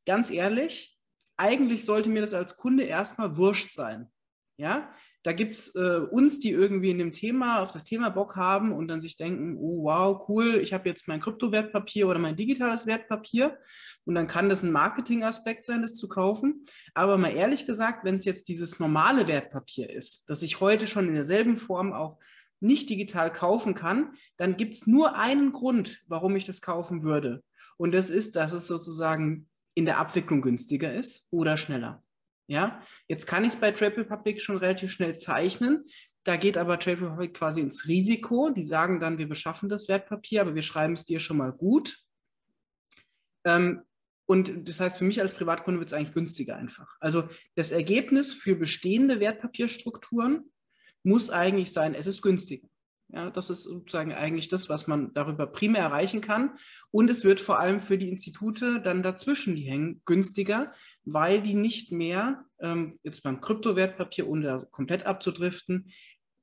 Ganz 0.07 0.31
ehrlich, 0.31 0.97
eigentlich 1.37 1.85
sollte 1.85 2.09
mir 2.09 2.21
das 2.21 2.33
als 2.33 2.57
Kunde 2.57 2.83
erstmal 2.83 3.37
wurscht 3.37 3.73
sein. 3.73 4.09
Ja, 4.57 4.93
da 5.23 5.31
gibt 5.31 5.53
es 5.53 5.73
äh, 5.75 6.01
uns, 6.11 6.39
die 6.39 6.51
irgendwie 6.51 6.91
in 6.91 6.99
dem 6.99 7.11
Thema, 7.11 7.61
auf 7.61 7.71
das 7.71 7.85
Thema 7.85 8.09
Bock 8.09 8.35
haben 8.35 8.71
und 8.71 8.87
dann 8.87 9.01
sich 9.01 9.17
denken, 9.17 9.57
oh 9.57 9.85
wow, 9.85 10.25
cool, 10.27 10.55
ich 10.55 10.73
habe 10.73 10.87
jetzt 10.87 11.07
mein 11.07 11.21
Kryptowertpapier 11.21 12.07
oder 12.07 12.19
mein 12.19 12.35
digitales 12.35 12.85
Wertpapier 12.85 13.57
und 14.05 14.15
dann 14.15 14.27
kann 14.27 14.49
das 14.49 14.63
ein 14.63 14.71
Marketingaspekt 14.71 15.63
sein, 15.63 15.81
das 15.81 15.95
zu 15.95 16.07
kaufen. 16.07 16.65
Aber 16.93 17.17
mal 17.17 17.33
ehrlich 17.33 17.65
gesagt, 17.65 18.03
wenn 18.03 18.15
es 18.15 18.25
jetzt 18.25 18.47
dieses 18.47 18.79
normale 18.79 19.27
Wertpapier 19.27 19.89
ist, 19.89 20.29
das 20.29 20.43
ich 20.43 20.59
heute 20.59 20.87
schon 20.87 21.07
in 21.07 21.15
derselben 21.15 21.57
Form 21.57 21.93
auch 21.93 22.19
nicht 22.59 22.89
digital 22.89 23.31
kaufen 23.31 23.73
kann, 23.73 24.13
dann 24.37 24.57
gibt 24.57 24.75
es 24.75 24.87
nur 24.87 25.17
einen 25.17 25.51
Grund, 25.51 26.03
warum 26.07 26.35
ich 26.35 26.45
das 26.45 26.61
kaufen 26.61 27.03
würde. 27.03 27.43
Und 27.77 27.93
das 27.93 28.09
ist, 28.09 28.35
dass 28.35 28.51
es 28.51 28.67
sozusagen 28.67 29.47
in 29.73 29.85
der 29.85 29.99
Abwicklung 29.99 30.41
günstiger 30.41 30.93
ist 30.93 31.27
oder 31.31 31.57
schneller. 31.57 32.03
Ja, 32.47 32.81
jetzt 33.07 33.25
kann 33.25 33.45
ich 33.45 33.53
es 33.53 33.59
bei 33.59 33.71
Trade 33.71 33.97
Republic 33.97 34.41
schon 34.41 34.57
relativ 34.57 34.91
schnell 34.91 35.15
zeichnen. 35.15 35.85
Da 36.23 36.35
geht 36.35 36.57
aber 36.57 36.79
Trade 36.79 37.01
Republic 37.01 37.33
quasi 37.33 37.61
ins 37.61 37.87
Risiko. 37.87 38.49
Die 38.49 38.63
sagen 38.63 38.99
dann, 38.99 39.17
wir 39.17 39.27
beschaffen 39.27 39.69
das 39.69 39.87
Wertpapier, 39.87 40.41
aber 40.41 40.55
wir 40.55 40.61
schreiben 40.61 40.93
es 40.93 41.05
dir 41.05 41.19
schon 41.19 41.37
mal 41.37 41.51
gut. 41.51 41.97
Ähm, 43.45 43.83
und 44.25 44.69
das 44.69 44.79
heißt, 44.79 44.97
für 44.97 45.03
mich 45.03 45.21
als 45.21 45.33
Privatkunde 45.33 45.79
wird 45.79 45.89
es 45.89 45.93
eigentlich 45.93 46.13
günstiger 46.13 46.55
einfach. 46.55 46.95
Also 46.99 47.27
das 47.55 47.71
Ergebnis 47.71 48.33
für 48.33 48.55
bestehende 48.55 49.19
Wertpapierstrukturen 49.19 50.51
muss 51.03 51.29
eigentlich 51.29 51.73
sein, 51.73 51.93
es 51.93 52.07
ist 52.07 52.21
günstiger. 52.21 52.67
Ja, 53.09 53.29
das 53.29 53.49
ist 53.49 53.63
sozusagen 53.63 54.13
eigentlich 54.13 54.47
das, 54.47 54.69
was 54.69 54.87
man 54.87 55.13
darüber 55.13 55.45
primär 55.45 55.83
erreichen 55.83 56.21
kann. 56.21 56.57
Und 56.89 57.09
es 57.11 57.23
wird 57.23 57.39
vor 57.39 57.59
allem 57.59 57.79
für 57.79 57.97
die 57.97 58.09
Institute 58.09 58.81
dann 58.81 59.03
dazwischen, 59.03 59.55
die 59.55 59.63
hängen, 59.63 60.01
günstiger, 60.05 60.71
weil 61.05 61.41
die 61.41 61.53
nicht 61.53 61.91
mehr, 61.91 62.45
ähm, 62.59 62.99
jetzt 63.03 63.23
beim 63.23 63.41
Kryptowertpapier, 63.41 64.27
ohne 64.27 64.45
da 64.45 64.65
komplett 64.71 65.05
abzudriften, 65.05 65.91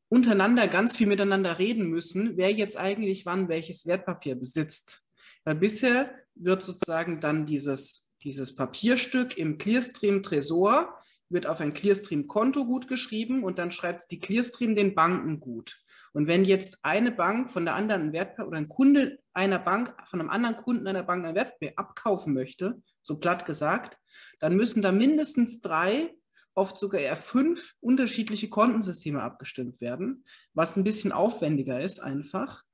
untereinander 0.08 0.68
ganz 0.68 0.96
viel 0.96 1.06
miteinander 1.06 1.58
reden 1.58 1.88
müssen, 1.88 2.36
wer 2.36 2.52
jetzt 2.52 2.76
eigentlich 2.76 3.26
wann 3.26 3.48
welches 3.48 3.86
Wertpapier 3.86 4.34
besitzt. 4.34 5.06
Weil 5.44 5.54
bisher 5.54 6.14
wird 6.34 6.62
sozusagen 6.62 7.20
dann 7.20 7.46
dieses, 7.46 8.14
dieses 8.22 8.54
Papierstück 8.54 9.38
im 9.38 9.56
Clearstream 9.56 10.22
Tresor 10.22 10.94
wird 11.28 11.46
auf 11.46 11.60
ein 11.60 11.72
Clearstream-Konto 11.72 12.66
gut 12.66 12.88
geschrieben 12.88 13.44
und 13.44 13.58
dann 13.58 13.70
schreibt 13.70 14.10
die 14.10 14.18
Clearstream 14.18 14.74
den 14.74 14.94
Banken 14.94 15.38
gut. 15.38 15.80
Und 16.12 16.26
wenn 16.26 16.44
jetzt 16.44 16.84
eine 16.84 17.12
Bank 17.12 17.50
von 17.50 17.64
der 17.64 17.74
anderen 17.74 18.12
Wertpapier 18.12 18.48
oder 18.48 18.58
ein 18.58 18.68
Kunde 18.68 19.18
einer 19.32 19.58
Bank 19.58 19.94
von 20.06 20.20
einem 20.20 20.30
anderen 20.30 20.56
Kunden 20.56 20.86
einer 20.86 21.04
Bank 21.04 21.24
ein 21.24 21.34
Wertpapier 21.34 21.72
abkaufen 21.76 22.34
möchte, 22.34 22.82
so 23.02 23.18
platt 23.18 23.46
gesagt, 23.46 23.98
dann 24.40 24.56
müssen 24.56 24.82
da 24.82 24.92
mindestens 24.92 25.60
drei, 25.60 26.14
oft 26.54 26.78
sogar 26.78 27.00
eher 27.00 27.16
fünf 27.16 27.74
unterschiedliche 27.80 28.48
Kontensysteme 28.48 29.22
abgestimmt 29.22 29.80
werden, 29.80 30.24
was 30.52 30.76
ein 30.76 30.84
bisschen 30.84 31.12
aufwendiger 31.12 31.80
ist 31.80 32.00
einfach 32.00 32.64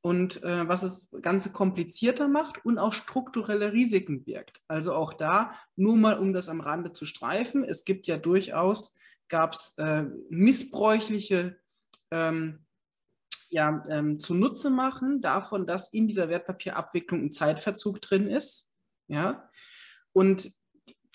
und 0.00 0.42
äh, 0.42 0.66
was 0.68 0.80
das 0.80 1.10
Ganze 1.20 1.50
komplizierter 1.50 2.28
macht 2.28 2.64
und 2.64 2.78
auch 2.78 2.92
strukturelle 2.92 3.72
Risiken 3.72 4.24
birgt. 4.24 4.62
Also 4.68 4.94
auch 4.94 5.12
da, 5.12 5.52
nur 5.74 5.96
mal 5.96 6.18
um 6.18 6.32
das 6.32 6.48
am 6.48 6.60
Rande 6.60 6.92
zu 6.92 7.04
streifen, 7.04 7.62
es 7.62 7.84
gibt 7.84 8.06
ja 8.06 8.16
durchaus, 8.16 8.98
gab 9.28 9.52
es 9.52 9.74
äh, 9.78 10.04
missbräuchliche 10.30 11.58
ähm, 12.10 12.65
ja, 13.50 13.84
ähm, 13.88 14.20
zunutze 14.20 14.70
machen 14.70 15.20
davon, 15.20 15.66
dass 15.66 15.92
in 15.92 16.08
dieser 16.08 16.28
Wertpapierabwicklung 16.28 17.22
ein 17.24 17.32
Zeitverzug 17.32 18.00
drin 18.00 18.28
ist. 18.28 18.74
Ja? 19.08 19.48
Und 20.12 20.52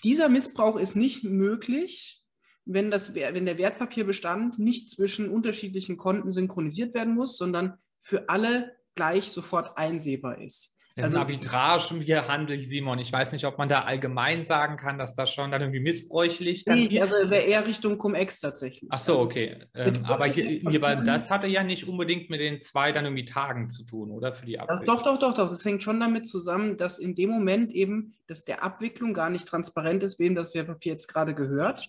dieser 0.04 0.28
Missbrauch 0.28 0.76
ist 0.76 0.96
nicht 0.96 1.24
möglich, 1.24 2.22
wenn, 2.64 2.90
das, 2.90 3.14
wenn 3.14 3.46
der 3.46 3.58
Wertpapierbestand 3.58 4.58
nicht 4.58 4.90
zwischen 4.90 5.28
unterschiedlichen 5.28 5.96
Konten 5.96 6.30
synchronisiert 6.30 6.94
werden 6.94 7.14
muss, 7.14 7.36
sondern 7.36 7.78
für 8.00 8.28
alle 8.28 8.76
gleich 8.94 9.30
sofort 9.30 9.76
einsehbar 9.76 10.40
ist. 10.40 10.76
Das 10.94 11.06
also 11.06 11.20
ist 11.20 11.52
Arbitragehandel, 11.54 12.58
Simon. 12.58 12.98
Ich 12.98 13.12
weiß 13.12 13.32
nicht, 13.32 13.46
ob 13.46 13.56
man 13.56 13.68
da 13.68 13.82
allgemein 13.82 14.44
sagen 14.44 14.76
kann, 14.76 14.98
dass 14.98 15.14
das 15.14 15.32
schon 15.32 15.50
dann 15.50 15.62
irgendwie 15.62 15.80
missbräuchlich 15.80 16.64
dann 16.64 16.80
nee, 16.80 16.96
ist. 16.96 17.14
Also 17.14 17.30
wäre 17.30 17.44
eher 17.44 17.66
Richtung 17.66 17.96
Cum-Ex 17.96 18.40
tatsächlich. 18.40 18.90
Ach 18.92 19.00
so, 19.00 19.20
okay. 19.20 19.64
Ähm, 19.74 20.04
aber 20.04 20.26
hier, 20.26 20.44
hier, 20.44 20.80
das 20.96 21.30
hatte 21.30 21.46
ja 21.46 21.62
nicht 21.62 21.88
unbedingt 21.88 22.28
mit 22.28 22.40
den 22.40 22.60
zwei 22.60 22.92
dann 22.92 23.06
irgendwie 23.06 23.24
Tagen 23.24 23.70
zu 23.70 23.84
tun, 23.84 24.10
oder? 24.10 24.34
Für 24.34 24.44
die 24.44 24.58
Abwicklung. 24.58 24.86
Doch, 24.86 25.02
doch, 25.02 25.18
doch, 25.18 25.34
doch. 25.34 25.48
Das 25.48 25.64
hängt 25.64 25.82
schon 25.82 25.98
damit 25.98 26.26
zusammen, 26.26 26.76
dass 26.76 26.98
in 26.98 27.14
dem 27.14 27.30
Moment 27.30 27.72
eben, 27.72 28.14
dass 28.26 28.44
der 28.44 28.62
Abwicklung 28.62 29.14
gar 29.14 29.30
nicht 29.30 29.48
transparent 29.48 30.02
ist, 30.02 30.18
wem 30.18 30.34
das 30.34 30.54
Wertpapier 30.54 30.92
jetzt 30.92 31.08
gerade 31.08 31.34
gehört. 31.34 31.88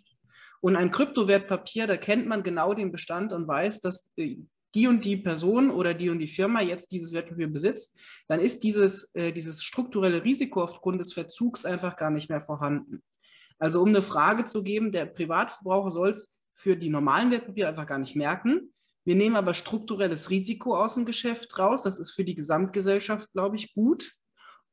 Und 0.61 0.77
ein 0.77 0.91
Kryptowertpapier, 0.91 1.87
da 1.87 1.97
kennt 1.97 2.25
man 2.25 2.41
genau 2.41 2.73
den 2.73 2.93
Bestand 2.93 3.33
und 3.33 3.49
weiß, 3.49 3.81
dass 3.81 4.13
äh, 4.15 4.37
die 4.75 4.87
und 4.87 5.05
die 5.05 5.17
Person 5.17 5.69
oder 5.69 5.93
die 5.93 6.09
und 6.09 6.19
die 6.19 6.27
Firma 6.27 6.61
jetzt 6.61 6.91
dieses 6.91 7.13
Wertpapier 7.13 7.47
besitzt, 7.47 7.99
dann 8.27 8.39
ist 8.39 8.63
dieses, 8.63 9.13
äh, 9.15 9.31
dieses 9.31 9.63
strukturelle 9.63 10.23
Risiko 10.23 10.63
aufgrund 10.63 10.99
des 10.99 11.13
Verzugs 11.13 11.65
einfach 11.65 11.95
gar 11.95 12.09
nicht 12.09 12.29
mehr 12.29 12.41
vorhanden. 12.41 13.03
Also 13.59 13.81
um 13.81 13.89
eine 13.89 14.01
Frage 14.01 14.45
zu 14.45 14.63
geben, 14.63 14.91
der 14.91 15.05
Privatverbraucher 15.05 15.91
soll 15.91 16.09
es 16.09 16.35
für 16.53 16.75
die 16.75 16.89
normalen 16.89 17.31
Wertpapiere 17.31 17.69
einfach 17.69 17.87
gar 17.87 17.99
nicht 17.99 18.15
merken. 18.15 18.71
Wir 19.05 19.15
nehmen 19.15 19.35
aber 19.35 19.53
strukturelles 19.53 20.29
Risiko 20.29 20.77
aus 20.77 20.95
dem 20.95 21.05
Geschäft 21.05 21.57
raus. 21.59 21.83
Das 21.83 21.99
ist 21.99 22.11
für 22.11 22.23
die 22.23 22.35
Gesamtgesellschaft, 22.35 23.31
glaube 23.33 23.57
ich, 23.57 23.73
gut. 23.73 24.13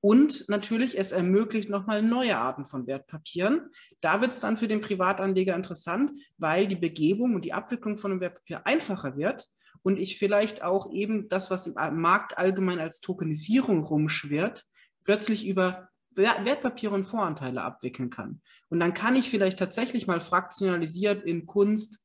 Und 0.03 0.49
natürlich, 0.49 0.99
es 0.99 1.13
ermöglicht 1.13 1.69
nochmal 1.69 2.03
neue 2.03 2.39
Arten 2.39 2.65
von 2.65 2.87
Wertpapieren. 2.87 3.71
Da 4.01 4.23
wird 4.23 4.33
es 4.33 4.41
dann 4.41 4.57
für 4.57 4.69
den 4.69 4.81
Privatanleger 4.81 5.55
interessant, 5.55 6.13
weil 6.39 6.69
die 6.69 6.77
Begebung 6.77 7.35
und 7.35 7.45
die 7.45 7.53
Abwicklung 7.53 7.99
von 7.99 8.13
einem 8.13 8.21
Wertpapier 8.21 8.67
einfacher 8.67 9.17
wird 9.19 9.47
und 9.83 9.99
ich 9.99 10.19
vielleicht 10.19 10.63
auch 10.63 10.93
eben 10.93 11.29
das, 11.29 11.51
was 11.51 11.67
im 11.67 11.75
Markt 12.01 12.39
allgemein 12.39 12.81
als 12.81 13.01
Tokenisierung 13.01 13.85
rumschwirrt, 13.85 14.65
plötzlich 15.05 15.47
über 15.47 15.89
Wertpapiere 16.15 16.95
und 16.95 17.05
Voranteile 17.05 17.63
abwickeln 17.63 18.11
kann. 18.11 18.43
Und 18.69 18.81
dann 18.81 18.95
kann 18.95 19.17
ich 19.17 19.31
vielleicht 19.31 19.59
tatsächlich 19.59 20.07
mal 20.07 20.21
fraktionalisiert 20.21 21.25
in 21.25 21.47
Kunst, 21.47 22.05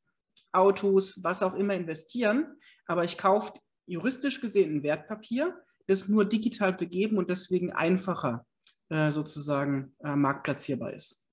Autos, 0.51 1.21
was 1.23 1.43
auch 1.43 1.53
immer 1.53 1.73
investieren, 1.73 2.57
aber 2.87 3.03
ich 3.03 3.17
kaufe 3.17 3.53
juristisch 3.87 4.39
gesehen 4.41 4.77
ein 4.77 4.83
Wertpapier, 4.83 5.53
das 5.87 6.07
nur 6.07 6.25
digital 6.25 6.73
begeben 6.73 7.17
und 7.17 7.29
deswegen 7.29 7.73
einfacher 7.73 8.45
äh, 8.89 9.11
sozusagen 9.11 9.95
äh, 10.03 10.15
marktplatzierbar 10.15 10.93
ist. 10.93 11.24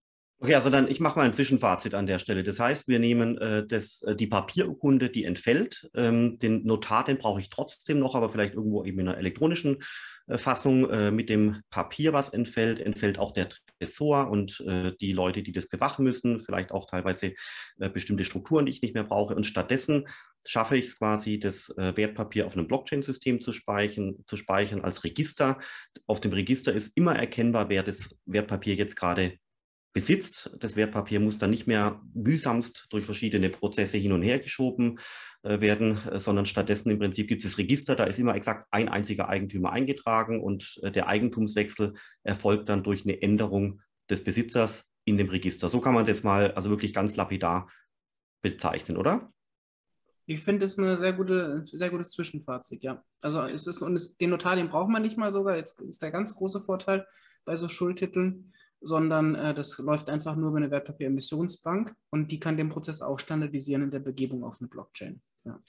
Okay, 0.43 0.57
also 0.57 0.71
dann, 0.71 0.91
ich 0.91 0.99
mache 0.99 1.17
mal 1.21 1.25
ein 1.25 1.33
Zwischenfazit 1.33 1.95
an 1.95 2.07
der 2.07 2.19
Stelle. 2.19 2.43
Das 2.43 2.59
heißt, 2.59 2.89
wir 2.89 2.99
nehmen 2.99 3.39
äh, 3.39 3.65
das, 3.65 4.03
äh, 4.03 4.17
die 4.17 4.27
Papierurkunde, 4.27 5.09
die 5.09 5.25
entfällt. 5.25 5.89
Ähm, 5.95 6.41
den 6.41 6.65
Notar, 6.65 7.05
den 7.05 7.19
brauche 7.19 7.41
ich 7.41 7.49
trotzdem 7.49 8.01
noch, 8.01 8.17
aber 8.17 8.29
vielleicht 8.29 8.55
irgendwo 8.55 8.85
eben 8.85 8.99
in 8.99 9.07
einer 9.07 9.19
elektronischen 9.19 9.85
äh, 10.27 10.39
Fassung. 10.39 10.91
Äh, 10.91 11.13
mit 11.13 11.31
dem 11.31 11.61
Papier, 11.71 12.13
was 12.13 12.31
entfällt, 12.31 12.81
entfällt 12.81 13.21
auch 13.21 13.31
der 13.31 13.51
Tresor 13.79 14.33
und 14.33 14.59
äh, 14.67 14.91
die 15.01 15.13
Leute, 15.13 15.45
die 15.45 15.53
das 15.53 15.69
bewachen 15.69 16.03
müssen, 16.03 16.41
vielleicht 16.41 16.73
auch 16.73 16.91
teilweise 16.91 17.35
äh, 17.79 17.89
bestimmte 17.89 18.25
Strukturen, 18.25 18.67
die 18.67 18.73
ich 18.73 18.83
nicht 18.83 18.95
mehr 18.95 19.05
brauche. 19.05 19.37
Und 19.37 19.47
stattdessen 19.47 20.09
schaffe 20.45 20.77
ich 20.77 20.87
es 20.87 20.99
quasi, 20.99 21.39
das 21.39 21.73
Wertpapier 21.77 22.47
auf 22.47 22.57
einem 22.57 22.67
Blockchain-System 22.67 23.41
zu 23.41 23.53
speichern, 23.53 24.17
zu 24.27 24.37
speichern 24.37 24.81
als 24.81 25.05
Register. 25.05 25.61
Auf 26.09 26.19
dem 26.19 26.33
Register 26.33 26.73
ist 26.73 26.97
immer 26.97 27.15
erkennbar, 27.15 27.69
wer 27.69 27.85
das 27.85 28.13
Wertpapier 28.27 28.75
jetzt 28.75 28.97
gerade 28.97 29.39
besitzt. 29.93 30.51
Das 30.59 30.77
Wertpapier 30.77 31.21
muss 31.21 31.39
dann 31.39 31.51
nicht 31.51 31.67
mehr 31.67 32.01
mühsamst 32.15 32.87
durch 32.91 33.05
verschiedene 33.05 33.51
Prozesse 33.51 33.99
hin 33.99 34.13
und 34.13 34.23
her 34.23 34.39
geschoben 34.39 34.99
äh, 35.43 35.61
werden, 35.61 35.99
äh, 36.09 36.19
sondern 36.19 36.47
stattdessen 36.47 36.91
im 36.91 36.99
Prinzip 36.99 37.29
gibt 37.29 37.45
es 37.45 37.51
das 37.51 37.59
Register, 37.59 37.97
da 37.97 38.05
ist 38.05 38.19
immer 38.19 38.35
exakt 38.35 38.69
ein 38.71 38.89
einziger 38.89 39.29
Eigentümer 39.29 39.73
eingetragen 39.73 40.43
und 40.43 40.79
äh, 40.83 40.91
der 40.93 41.09
Eigentumswechsel 41.09 41.95
erfolgt 42.23 42.69
dann 42.69 42.83
durch 42.83 43.05
eine 43.05 43.21
Änderung 43.21 43.81
des 44.09 44.25
Besitzers 44.25 44.85
in 45.05 45.19
dem 45.19 45.29
Register. 45.29 45.69
So 45.69 45.81
kann 45.81 45.95
man 45.95 46.03
es 46.03 46.09
jetzt 46.09 46.25
mal 46.25 46.53
also 46.53 46.71
wirklich 46.71 46.95
ganz 46.95 47.17
lapidar 47.17 47.69
bezeichnen, 48.41 48.97
oder? 48.97 49.33
Ich 50.27 50.43
finde 50.43 50.67
es 50.67 50.79
ein 50.79 50.99
sehr, 50.99 51.13
gute, 51.13 51.63
sehr 51.67 51.91
gutes 51.91 52.13
Zwischenfazit, 52.13 52.83
ja. 52.83 53.03
Also 53.21 53.43
es 53.43 53.67
ist, 53.67 53.83
und 53.83 53.97
es, 53.97 54.17
den 54.17 54.31
Notar, 54.31 54.55
den 54.55 54.69
braucht 54.69 54.89
man 54.89 55.03
nicht 55.03 55.19
mal 55.19 55.33
sogar. 55.33 55.57
Jetzt 55.57 55.81
ist 55.81 56.01
der 56.01 56.13
ganz 56.13 56.35
große 56.35 56.63
Vorteil 56.63 57.07
bei 57.45 57.57
so 57.57 57.69
Schuldtiteln 57.69 58.53
sondern 58.83 59.35
äh, 59.35 59.55
das 59.55 59.79
läuft 59.79 60.09
einfach 60.09 60.37
nur 60.37 60.51
über 60.51 60.59
eine 60.59 60.71
Wertpapieremissionsbank 60.71 61.95
und 62.11 62.31
die 62.33 62.41
kann 62.41 62.57
den 62.57 62.69
Prozess 62.69 63.03
auch 63.03 63.19
standardisieren 63.19 63.83
in 63.83 63.91
der 63.91 64.01
Begebung 64.01 64.45
auf 64.45 64.59
eine 64.61 64.69
Blockchain. 64.69 65.21
Ja. 65.45 65.61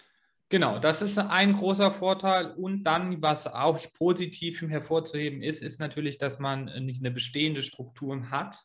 Genau, 0.49 0.77
das 0.77 1.01
ist 1.01 1.17
ein 1.17 1.53
großer 1.53 1.91
Vorteil. 1.91 2.51
Und 2.51 2.83
dann, 2.83 3.21
was 3.21 3.47
auch 3.47 3.79
positiv 3.93 4.61
hervorzuheben 4.61 5.41
ist, 5.41 5.63
ist 5.63 5.79
natürlich, 5.79 6.19
dass 6.19 6.37
man 6.37 6.65
nicht 6.85 7.01
eine 7.01 7.09
bestehende 7.09 7.63
Struktur 7.63 8.29
hat 8.29 8.63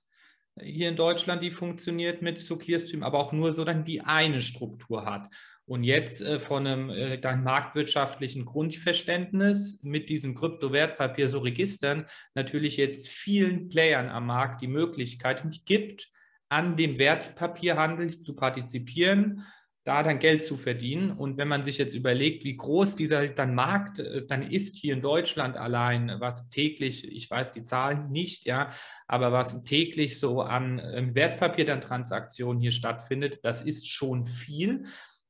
hier 0.62 0.88
in 0.88 0.96
Deutschland, 0.96 1.42
die 1.42 1.50
funktioniert 1.50 2.22
mit 2.22 2.38
so 2.38 2.56
Clearstream, 2.56 3.02
aber 3.02 3.18
auch 3.18 3.32
nur 3.32 3.52
so 3.52 3.64
dann 3.64 3.84
die 3.84 4.00
eine 4.00 4.40
Struktur 4.40 5.04
hat. 5.04 5.28
Und 5.68 5.84
jetzt 5.84 6.22
äh, 6.22 6.40
von 6.40 6.66
einem 6.66 6.88
äh, 6.88 7.18
dann 7.18 7.44
marktwirtschaftlichen 7.44 8.46
Grundverständnis 8.46 9.80
mit 9.82 10.08
diesem 10.08 10.34
Kryptowertpapier 10.34 11.28
so 11.28 11.40
Registern 11.40 12.06
natürlich 12.34 12.78
jetzt 12.78 13.08
vielen 13.08 13.68
Playern 13.68 14.08
am 14.08 14.26
Markt 14.26 14.62
die 14.62 14.66
Möglichkeit 14.66 15.44
gibt, 15.66 16.08
an 16.48 16.76
dem 16.76 16.98
Wertpapierhandel 16.98 18.18
zu 18.18 18.34
partizipieren, 18.34 19.44
da 19.84 20.02
dann 20.02 20.18
Geld 20.20 20.42
zu 20.42 20.56
verdienen. 20.56 21.10
Und 21.10 21.36
wenn 21.36 21.48
man 21.48 21.66
sich 21.66 21.76
jetzt 21.76 21.94
überlegt, 21.94 22.44
wie 22.44 22.56
groß 22.56 22.96
dieser 22.96 23.28
dann 23.28 23.54
Markt 23.54 23.98
äh, 23.98 24.24
dann 24.24 24.50
ist 24.50 24.74
hier 24.74 24.94
in 24.94 25.02
Deutschland 25.02 25.58
allein, 25.58 26.16
was 26.18 26.48
täglich, 26.48 27.06
ich 27.06 27.30
weiß 27.30 27.52
die 27.52 27.64
Zahlen 27.64 28.10
nicht, 28.10 28.46
ja, 28.46 28.70
aber 29.06 29.32
was 29.32 29.62
täglich 29.64 30.18
so 30.18 30.40
an 30.40 30.80
ähm, 30.94 31.14
Wertpapier 31.14 31.66
dann 31.66 31.82
Transaktionen 31.82 32.58
hier 32.58 32.72
stattfindet, 32.72 33.40
das 33.42 33.60
ist 33.60 33.86
schon 33.86 34.24
viel. 34.24 34.84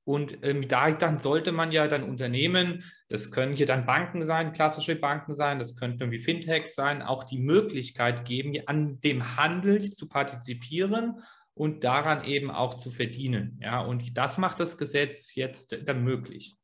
Und 0.09 0.39
ähm, 0.41 0.67
da 0.69 0.91
dann 0.91 1.21
sollte 1.21 1.53
man 1.53 1.71
ja 1.71 1.87
dann 1.87 2.03
Unternehmen, 2.03 2.83
das 3.11 3.31
können 3.31 3.55
hier 3.55 3.67
dann 3.67 3.85
Banken 3.85 4.25
sein, 4.25 4.55
klassische 4.55 4.97
Banken 4.97 5.37
sein, 5.37 5.59
das 5.59 5.77
könnten 5.77 6.01
irgendwie 6.01 6.21
Fintechs 6.21 6.75
sein, 6.75 7.03
auch 7.03 7.25
die 7.25 7.37
Möglichkeit 7.37 8.25
geben, 8.25 8.55
an 8.65 9.03
dem 9.03 9.37
Handel 9.37 9.91
zu 9.91 10.09
partizipieren 10.09 11.23
und 11.53 11.85
daran 11.85 12.25
eben 12.25 12.51
auch 12.51 12.73
zu 12.73 12.91
verdienen. 12.91 13.61
Ja, 13.63 13.81
und 13.81 14.17
das 14.17 14.39
macht 14.39 14.61
das 14.61 14.79
Gesetz 14.79 15.35
jetzt 15.35 15.77
dann 15.85 16.03
möglich. 16.03 16.57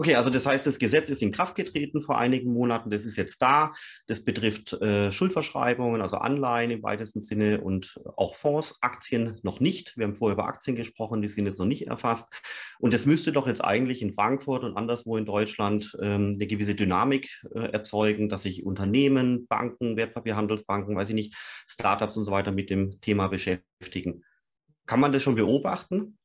Okay, 0.00 0.14
also 0.14 0.30
das 0.30 0.46
heißt, 0.46 0.64
das 0.64 0.78
Gesetz 0.78 1.08
ist 1.08 1.22
in 1.22 1.32
Kraft 1.32 1.56
getreten 1.56 2.00
vor 2.00 2.18
einigen 2.18 2.52
Monaten. 2.52 2.88
Das 2.88 3.04
ist 3.04 3.16
jetzt 3.16 3.42
da. 3.42 3.72
Das 4.06 4.24
betrifft 4.24 4.74
äh, 4.74 5.10
Schuldverschreibungen, 5.10 6.00
also 6.02 6.18
Anleihen 6.18 6.70
im 6.70 6.84
weitesten 6.84 7.20
Sinne 7.20 7.60
und 7.60 8.00
auch 8.16 8.36
Fonds, 8.36 8.78
Aktien 8.80 9.40
noch 9.42 9.58
nicht. 9.58 9.96
Wir 9.96 10.06
haben 10.06 10.14
vorher 10.14 10.34
über 10.34 10.46
Aktien 10.46 10.76
gesprochen, 10.76 11.20
die 11.20 11.28
sind 11.28 11.46
jetzt 11.46 11.58
noch 11.58 11.66
nicht 11.66 11.88
erfasst. 11.88 12.32
Und 12.78 12.92
das 12.94 13.06
müsste 13.06 13.32
doch 13.32 13.48
jetzt 13.48 13.60
eigentlich 13.60 14.00
in 14.00 14.12
Frankfurt 14.12 14.62
und 14.62 14.76
anderswo 14.76 15.16
in 15.16 15.26
Deutschland 15.26 15.98
ähm, 16.00 16.34
eine 16.34 16.46
gewisse 16.46 16.76
Dynamik 16.76 17.42
äh, 17.52 17.72
erzeugen, 17.72 18.28
dass 18.28 18.44
sich 18.44 18.64
Unternehmen, 18.64 19.48
Banken, 19.48 19.96
Wertpapierhandelsbanken, 19.96 20.94
weiß 20.94 21.08
ich 21.08 21.16
nicht, 21.16 21.34
Startups 21.66 22.16
und 22.16 22.24
so 22.24 22.30
weiter 22.30 22.52
mit 22.52 22.70
dem 22.70 23.00
Thema 23.00 23.26
beschäftigen. 23.26 24.22
Kann 24.86 25.00
man 25.00 25.10
das 25.10 25.24
schon 25.24 25.34
beobachten? 25.34 26.18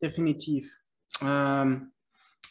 Definitiv. 0.00 0.80
Ähm 1.20 1.92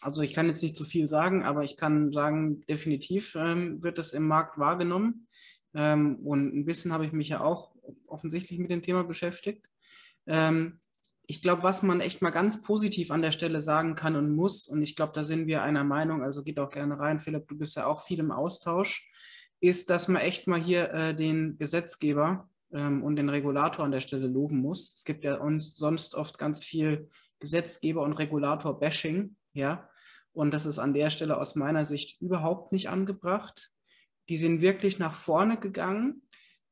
also 0.01 0.21
ich 0.21 0.33
kann 0.33 0.47
jetzt 0.47 0.61
nicht 0.61 0.75
zu 0.75 0.85
viel 0.85 1.07
sagen, 1.07 1.43
aber 1.43 1.63
ich 1.63 1.77
kann 1.77 2.11
sagen, 2.11 2.61
definitiv 2.67 3.35
ähm, 3.35 3.81
wird 3.81 3.97
das 3.97 4.13
im 4.13 4.27
Markt 4.27 4.57
wahrgenommen. 4.57 5.27
Ähm, 5.73 6.17
und 6.23 6.55
ein 6.55 6.65
bisschen 6.65 6.93
habe 6.93 7.05
ich 7.05 7.11
mich 7.11 7.29
ja 7.29 7.41
auch 7.41 7.75
offensichtlich 8.07 8.59
mit 8.59 8.71
dem 8.71 8.81
Thema 8.81 9.03
beschäftigt. 9.03 9.65
Ähm, 10.27 10.79
ich 11.29 11.41
glaube, 11.41 11.63
was 11.63 11.83
man 11.83 11.99
echt 11.99 12.21
mal 12.21 12.29
ganz 12.29 12.63
positiv 12.63 13.11
an 13.11 13.21
der 13.21 13.31
Stelle 13.31 13.61
sagen 13.61 13.95
kann 13.95 14.15
und 14.15 14.33
muss, 14.33 14.67
und 14.67 14.81
ich 14.81 14.95
glaube, 14.95 15.11
da 15.13 15.23
sind 15.23 15.45
wir 15.47 15.61
einer 15.61 15.83
Meinung, 15.83 16.23
also 16.23 16.41
geht 16.41 16.59
auch 16.59 16.69
gerne 16.69 16.97
rein, 16.97 17.19
Philipp, 17.19 17.47
du 17.47 17.57
bist 17.57 17.75
ja 17.75 17.85
auch 17.85 18.05
viel 18.05 18.19
im 18.19 18.31
Austausch, 18.31 19.11
ist, 19.59 19.89
dass 19.89 20.07
man 20.07 20.21
echt 20.21 20.47
mal 20.47 20.59
hier 20.59 20.91
äh, 20.93 21.15
den 21.15 21.57
Gesetzgeber 21.57 22.49
ähm, 22.71 23.03
und 23.03 23.17
den 23.17 23.29
Regulator 23.29 23.83
an 23.83 23.91
der 23.91 23.99
Stelle 23.99 24.27
loben 24.27 24.59
muss. 24.59 24.93
Es 24.95 25.03
gibt 25.03 25.25
ja 25.25 25.35
uns 25.35 25.75
sonst 25.75 26.15
oft 26.15 26.37
ganz 26.37 26.63
viel 26.63 27.09
Gesetzgeber- 27.39 28.03
und 28.03 28.13
Regulator-Bashing 28.13 29.35
ja. 29.57 29.89
Und 30.31 30.51
das 30.51 30.65
ist 30.65 30.79
an 30.79 30.93
der 30.93 31.09
Stelle 31.09 31.37
aus 31.37 31.55
meiner 31.55 31.85
Sicht 31.85 32.21
überhaupt 32.21 32.71
nicht 32.71 32.89
angebracht. 32.89 33.71
Die 34.29 34.37
sind 34.37 34.61
wirklich 34.61 34.99
nach 34.99 35.15
vorne 35.15 35.57
gegangen, 35.57 36.21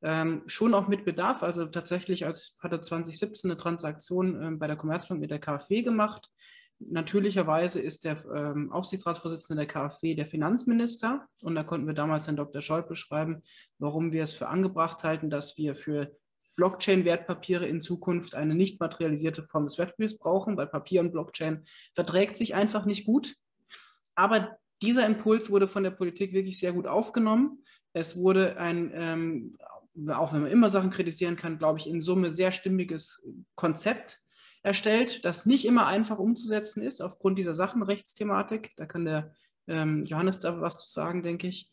ähm, 0.01 0.44
schon 0.46 0.74
auch 0.74 0.88
mit 0.88 1.04
Bedarf. 1.04 1.42
Also 1.42 1.65
tatsächlich 1.65 2.25
als 2.25 2.58
hatte 2.62 2.80
2017 2.80 3.50
eine 3.50 3.60
Transaktion 3.60 4.42
ähm, 4.42 4.60
bei 4.60 4.68
der 4.68 4.75
Commerzbank 4.75 5.20
mit 5.20 5.32
der 5.32 5.39
KfW 5.39 5.82
gemacht. 5.82 6.30
Natürlicherweise 6.77 7.80
ist 7.80 8.04
der 8.04 8.24
ähm, 8.36 8.72
Aufsichtsratsvorsitzende 8.72 9.65
der 9.65 9.68
KfW 9.68 10.13
der 10.13 10.25
Finanzminister. 10.25 11.27
Und 11.42 11.56
da 11.56 11.63
konnten 11.63 11.88
wir 11.88 11.94
damals 11.94 12.27
Herrn 12.27 12.36
Dr. 12.36 12.62
Scholz 12.62 12.88
beschreiben, 12.88 13.42
warum 13.80 14.12
wir 14.12 14.24
es 14.24 14.34
für 14.34 14.48
angebracht 14.48 15.04
halten, 15.04 15.30
dass 15.30 15.58
wir 15.58 15.74
für 15.74 16.15
Blockchain-Wertpapiere 16.56 17.66
in 17.66 17.82
Zukunft 17.82 18.36
eine 18.36 18.56
nicht 18.56 18.80
materialisierte 18.80 19.44
Form 19.44 19.66
des 19.66 19.78
Wertpapiers 19.78 20.18
brauchen, 20.18 20.58
weil 20.58 20.68
Papier 20.68 21.02
und 21.02 21.12
Blockchain 21.12 21.66
verträgt 21.94 22.38
sich 22.38 22.56
einfach 22.56 22.86
nicht 22.86 23.06
gut. 23.06 23.36
Aber 24.16 24.58
dieser 24.82 25.06
Impuls 25.06 25.50
wurde 25.50 25.68
von 25.68 25.84
der 25.84 25.92
Politik 25.92 26.34
wirklich 26.34 26.60
sehr 26.60 26.74
gut 26.74 26.88
aufgenommen. 26.88 27.64
Es 27.94 28.18
wurde 28.18 28.58
ein, 28.58 28.92
ähm, 28.94 29.58
auch 30.10 30.34
wenn 30.34 30.42
man 30.42 30.52
immer 30.52 30.70
Sachen 30.70 30.90
kritisieren 30.90 31.36
kann, 31.36 31.58
glaube 31.58 31.80
ich, 31.80 31.88
in 31.88 32.02
Summe 32.02 32.32
sehr 32.32 32.52
stimmiges 32.52 33.28
Konzept 33.56 34.20
erstellt, 34.64 35.24
das 35.26 35.46
nicht 35.46 35.66
immer 35.66 35.86
einfach 35.86 36.18
umzusetzen 36.18 36.82
ist 36.82 37.02
aufgrund 37.02 37.38
dieser 37.38 37.54
Sachenrechtsthematik. 37.54 38.74
Da 38.78 38.86
kann 38.86 39.06
der 39.06 39.34
ähm, 39.68 40.06
Johannes 40.06 40.40
da 40.40 40.60
was 40.60 40.80
zu 40.80 40.90
sagen, 40.90 41.24
denke 41.24 41.48
ich. 41.48 41.70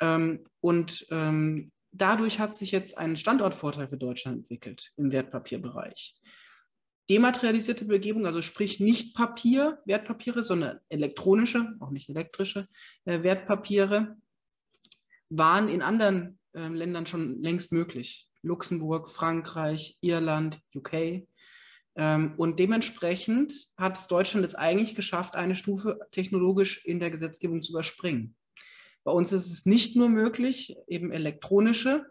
Ähm, 0.00 0.44
und 0.60 1.06
ähm, 1.10 1.72
dadurch 1.92 2.38
hat 2.38 2.54
sich 2.54 2.70
jetzt 2.72 2.98
ein 2.98 3.16
Standortvorteil 3.16 3.88
für 3.88 3.96
Deutschland 3.96 4.38
entwickelt 4.38 4.92
im 4.96 5.12
Wertpapierbereich. 5.12 6.14
dematerialisierte 7.08 7.86
Begebung, 7.86 8.24
also 8.24 8.40
sprich 8.40 8.78
nicht 8.78 9.16
Papier, 9.16 9.82
Wertpapiere, 9.84 10.44
sondern 10.44 10.78
elektronische, 10.88 11.74
auch 11.80 11.90
nicht 11.90 12.08
elektrische 12.08 12.68
äh, 13.04 13.24
Wertpapiere, 13.24 14.16
waren 15.28 15.68
in 15.68 15.82
anderen 15.82 16.38
äh, 16.52 16.68
Ländern 16.68 17.06
schon 17.06 17.42
längst 17.42 17.72
möglich. 17.72 18.28
Luxemburg, 18.42 19.10
Frankreich, 19.10 19.98
Irland, 20.00 20.60
UK. 20.74 21.26
Ähm, 21.96 22.34
und 22.36 22.58
dementsprechend 22.58 23.52
hat 23.76 23.98
es 23.98 24.06
Deutschland 24.06 24.44
jetzt 24.44 24.58
eigentlich 24.58 24.94
geschafft, 24.94 25.34
eine 25.34 25.56
Stufe 25.56 25.98
technologisch 26.12 26.84
in 26.84 27.00
der 27.00 27.10
Gesetzgebung 27.10 27.62
zu 27.62 27.72
überspringen. 27.72 28.34
Bei 29.04 29.12
uns 29.12 29.32
ist 29.32 29.50
es 29.50 29.66
nicht 29.66 29.96
nur 29.96 30.08
möglich, 30.08 30.76
eben 30.86 31.10
elektronische 31.12 32.06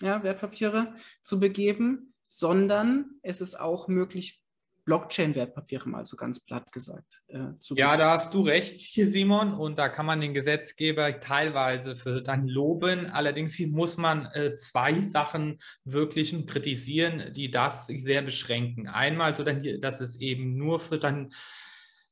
ja, 0.00 0.22
Wertpapiere 0.22 0.94
zu 1.22 1.40
begeben, 1.40 2.14
sondern 2.26 3.18
es 3.22 3.40
ist 3.40 3.58
auch 3.58 3.88
möglich, 3.88 4.40
Blockchain-Wertpapiere 4.86 5.88
mal 5.88 6.06
so 6.06 6.16
ganz 6.16 6.38
platt 6.38 6.70
gesagt. 6.70 7.20
Äh, 7.26 7.48
ja, 7.74 7.96
da 7.96 8.12
hast 8.12 8.32
du 8.32 8.42
recht 8.42 8.80
hier, 8.80 9.08
Simon. 9.08 9.52
Und 9.52 9.78
da 9.78 9.88
kann 9.88 10.06
man 10.06 10.20
den 10.20 10.32
Gesetzgeber 10.32 11.18
teilweise 11.18 11.96
für 11.96 12.22
dann 12.22 12.46
loben. 12.46 13.06
Allerdings 13.10 13.58
muss 13.58 13.96
man 13.96 14.26
äh, 14.26 14.56
zwei 14.56 14.94
Sachen 15.00 15.58
wirklich 15.84 16.46
kritisieren, 16.46 17.32
die 17.32 17.50
das 17.50 17.88
sehr 17.88 18.22
beschränken. 18.22 18.86
Einmal 18.86 19.34
so 19.34 19.42
dann 19.42 19.60
hier, 19.60 19.80
dass 19.80 20.00
es 20.00 20.14
eben 20.16 20.56
nur 20.56 20.78
für 20.78 20.98
dann 20.98 21.30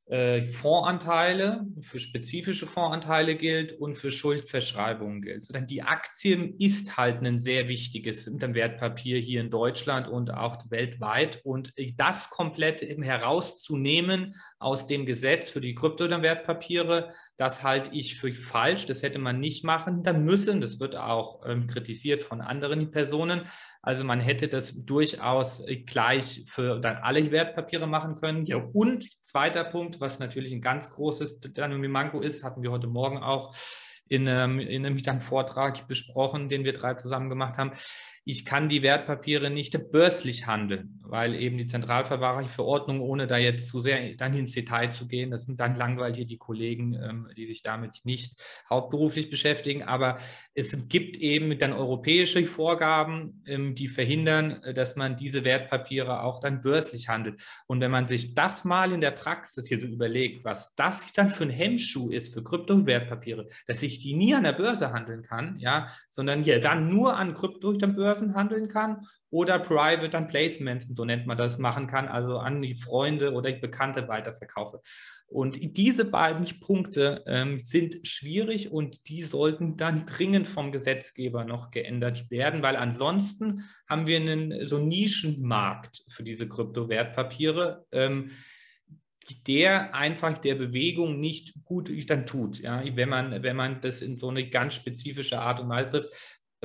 Fondsanteile, 0.07 1.67
für 1.81 1.99
spezifische 1.99 2.67
Fondsanteile 2.67 3.37
gilt 3.37 3.73
und 3.73 3.97
für 3.97 4.13
Schuldverschreibungen 4.13 5.23
gilt. 5.23 5.45
Sondern 5.45 5.65
die 5.65 5.83
Aktien 5.83 6.57
ist 6.59 6.99
halt 6.99 7.23
ein 7.25 7.41
sehr 7.41 7.69
wichtiges 7.69 8.27
Wertpapier 8.27 9.19
hier 9.19 9.41
in 9.41 9.49
Deutschland 9.49 10.07
und 10.07 10.31
auch 10.31 10.59
weltweit. 10.69 11.41
Und 11.45 11.73
das 11.97 12.29
komplett 12.29 12.83
herauszunehmen 12.83 14.35
aus 14.59 14.87
dem 14.87 15.07
Gesetz 15.07 15.49
für 15.49 15.63
die 15.63 15.75
Kryptowertpapiere, 15.75 17.11
das 17.37 17.62
halte 17.62 17.91
ich 17.93 18.17
für 18.19 18.33
falsch. 18.33 18.87
Das 18.87 19.03
hätte 19.03 19.19
man 19.19 19.41
nicht 19.41 19.64
machen 19.64 20.03
dann 20.03 20.25
müssen. 20.25 20.61
Das 20.61 20.79
wird 20.79 20.97
auch 20.97 21.43
ähm, 21.47 21.67
kritisiert 21.67 22.23
von 22.23 22.41
anderen 22.41 22.91
Personen. 22.91 23.43
Also 23.83 24.05
man 24.05 24.21
hätte 24.21 24.49
das 24.49 24.85
durchaus 24.85 25.64
gleich 25.87 26.45
für 26.47 26.81
dann 26.81 26.97
alle 26.99 27.31
Wertpapiere 27.31 27.87
machen 27.87 28.17
können. 28.17 28.47
Ja, 28.47 28.57
und 28.57 29.09
zweiter 29.23 29.64
Punkt, 29.64 30.00
was 30.00 30.19
natürlich 30.19 30.53
ein 30.53 30.62
ganz 30.62 30.91
großes 30.91 31.41
Manko 31.88 32.21
ist, 32.21 32.45
hatten 32.45 32.62
wir 32.62 32.71
heute 32.71 32.87
Morgen 32.87 33.19
auch 33.19 33.55
in, 34.07 34.26
ähm, 34.26 34.61
in 34.61 34.87
einem 34.87 35.21
Vortrag 35.21 35.88
besprochen, 35.88 36.49
den 36.49 36.64
wir 36.64 36.73
drei 36.73 36.95
zusammen 36.95 37.31
gemacht 37.31 37.59
haben 37.59 37.73
ich 38.25 38.45
kann 38.45 38.69
die 38.69 38.83
Wertpapiere 38.83 39.50
nicht 39.50 39.79
börslich 39.91 40.47
handeln, 40.47 41.04
weil 41.07 41.35
eben 41.35 41.59
die 41.59 41.67
Zentralverwahrungsverordnung, 41.67 43.01
ohne 43.01 43.27
da 43.27 43.37
jetzt 43.37 43.69
zu 43.69 43.81
sehr 43.81 44.15
dann 44.15 44.35
ins 44.35 44.53
Detail 44.53 44.91
zu 44.91 45.07
gehen, 45.07 45.31
das 45.31 45.43
sind 45.43 45.61
dann 45.61 45.77
langweilig 45.77 46.27
die 46.27 46.39
Kollegen, 46.39 46.95
ähm, 46.95 47.29
die 47.37 47.47
sich 47.47 47.63
damit 47.63 48.01
nicht 48.05 48.43
hauptberuflich 48.71 49.31
beschäftigen, 49.31 49.83
aber 49.83 50.17
es 50.55 50.77
gibt 50.89 51.17
eben 51.17 51.59
dann 51.59 51.73
europäische 51.73 52.45
Vorgaben, 52.47 53.43
ähm, 53.47 53.75
die 53.75 53.89
verhindern, 53.89 54.63
äh, 54.63 54.75
dass 54.75 54.97
man 54.97 55.17
diese 55.17 55.45
Wertpapiere 55.45 56.23
auch 56.23 56.41
dann 56.41 56.63
börslich 56.63 57.09
handelt. 57.09 57.43
Und 57.67 57.81
wenn 57.81 57.91
man 57.91 58.07
sich 58.07 58.35
das 58.35 58.65
mal 58.65 58.93
in 58.93 59.01
der 59.01 59.11
Praxis 59.11 59.67
hier 59.67 59.81
so 59.81 59.87
überlegt, 59.87 60.45
was 60.45 60.75
das 60.75 61.13
dann 61.13 61.31
für 61.31 61.45
ein 61.45 61.51
Hemmschuh 61.51 62.11
ist 62.11 62.33
für 62.33 62.43
Kryptowertpapiere, 62.43 63.49
dass 63.67 63.83
ich 63.83 63.99
die 63.99 64.15
nie 64.15 64.35
an 64.35 64.45
der 64.45 64.53
Börse 64.53 64.93
handeln 64.93 65.23
kann, 65.23 65.59
ja, 65.59 65.89
sondern 66.09 66.45
ja 66.45 66.59
dann 66.59 66.89
nur 66.89 67.17
an 67.17 67.35
Krypto 67.35 67.73
Börse 67.73 68.15
Börsen 68.15 68.35
handeln 68.35 68.69
kann 68.69 69.07
oder 69.35 69.59
Private 69.59 70.17
and 70.17 70.29
Placements, 70.29 70.87
so 70.95 71.05
nennt 71.05 71.26
man 71.26 71.37
das, 71.37 71.59
machen 71.59 71.88
kann, 71.88 72.07
also 72.07 72.38
an 72.38 72.62
die 72.62 72.76
Freunde 72.76 73.33
oder 73.33 73.50
die 73.50 73.59
Bekannte 73.59 74.07
weiterverkaufe. 74.07 74.81
Und 75.26 75.76
diese 75.76 76.05
beiden 76.05 76.47
Punkte 76.61 77.25
ähm, 77.26 77.59
sind 77.59 78.07
schwierig 78.07 78.71
und 78.71 79.09
die 79.09 79.23
sollten 79.23 79.76
dann 79.76 80.07
dringend 80.07 80.47
vom 80.47 80.71
Gesetzgeber 80.71 81.45
noch 81.45 81.73
geändert 81.73 82.31
werden, 82.31 82.62
weil 82.62 82.76
ansonsten 82.76 83.64
haben 83.88 84.07
wir 84.07 84.18
einen 84.18 84.68
so 84.68 84.79
Nischenmarkt 84.79 86.05
für 86.11 86.23
diese 86.23 86.49
Kryptowertpapiere. 86.49 87.87
Ähm, 87.90 88.31
der 89.47 89.94
einfach 89.94 90.37
der 90.37 90.55
Bewegung 90.55 91.18
nicht 91.18 91.55
gut 91.64 91.90
dann 92.11 92.27
tut, 92.27 92.59
ja, 92.59 92.85
wenn 92.94 93.09
man, 93.09 93.42
wenn 93.42 93.57
man 93.57 93.81
das 93.81 94.03
in 94.03 94.18
so 94.18 94.29
eine 94.29 94.51
ganz 94.51 94.75
spezifische 94.75 95.40
Art 95.40 95.61
und 95.61 95.68
Weise 95.70 95.90
trifft 95.90 96.14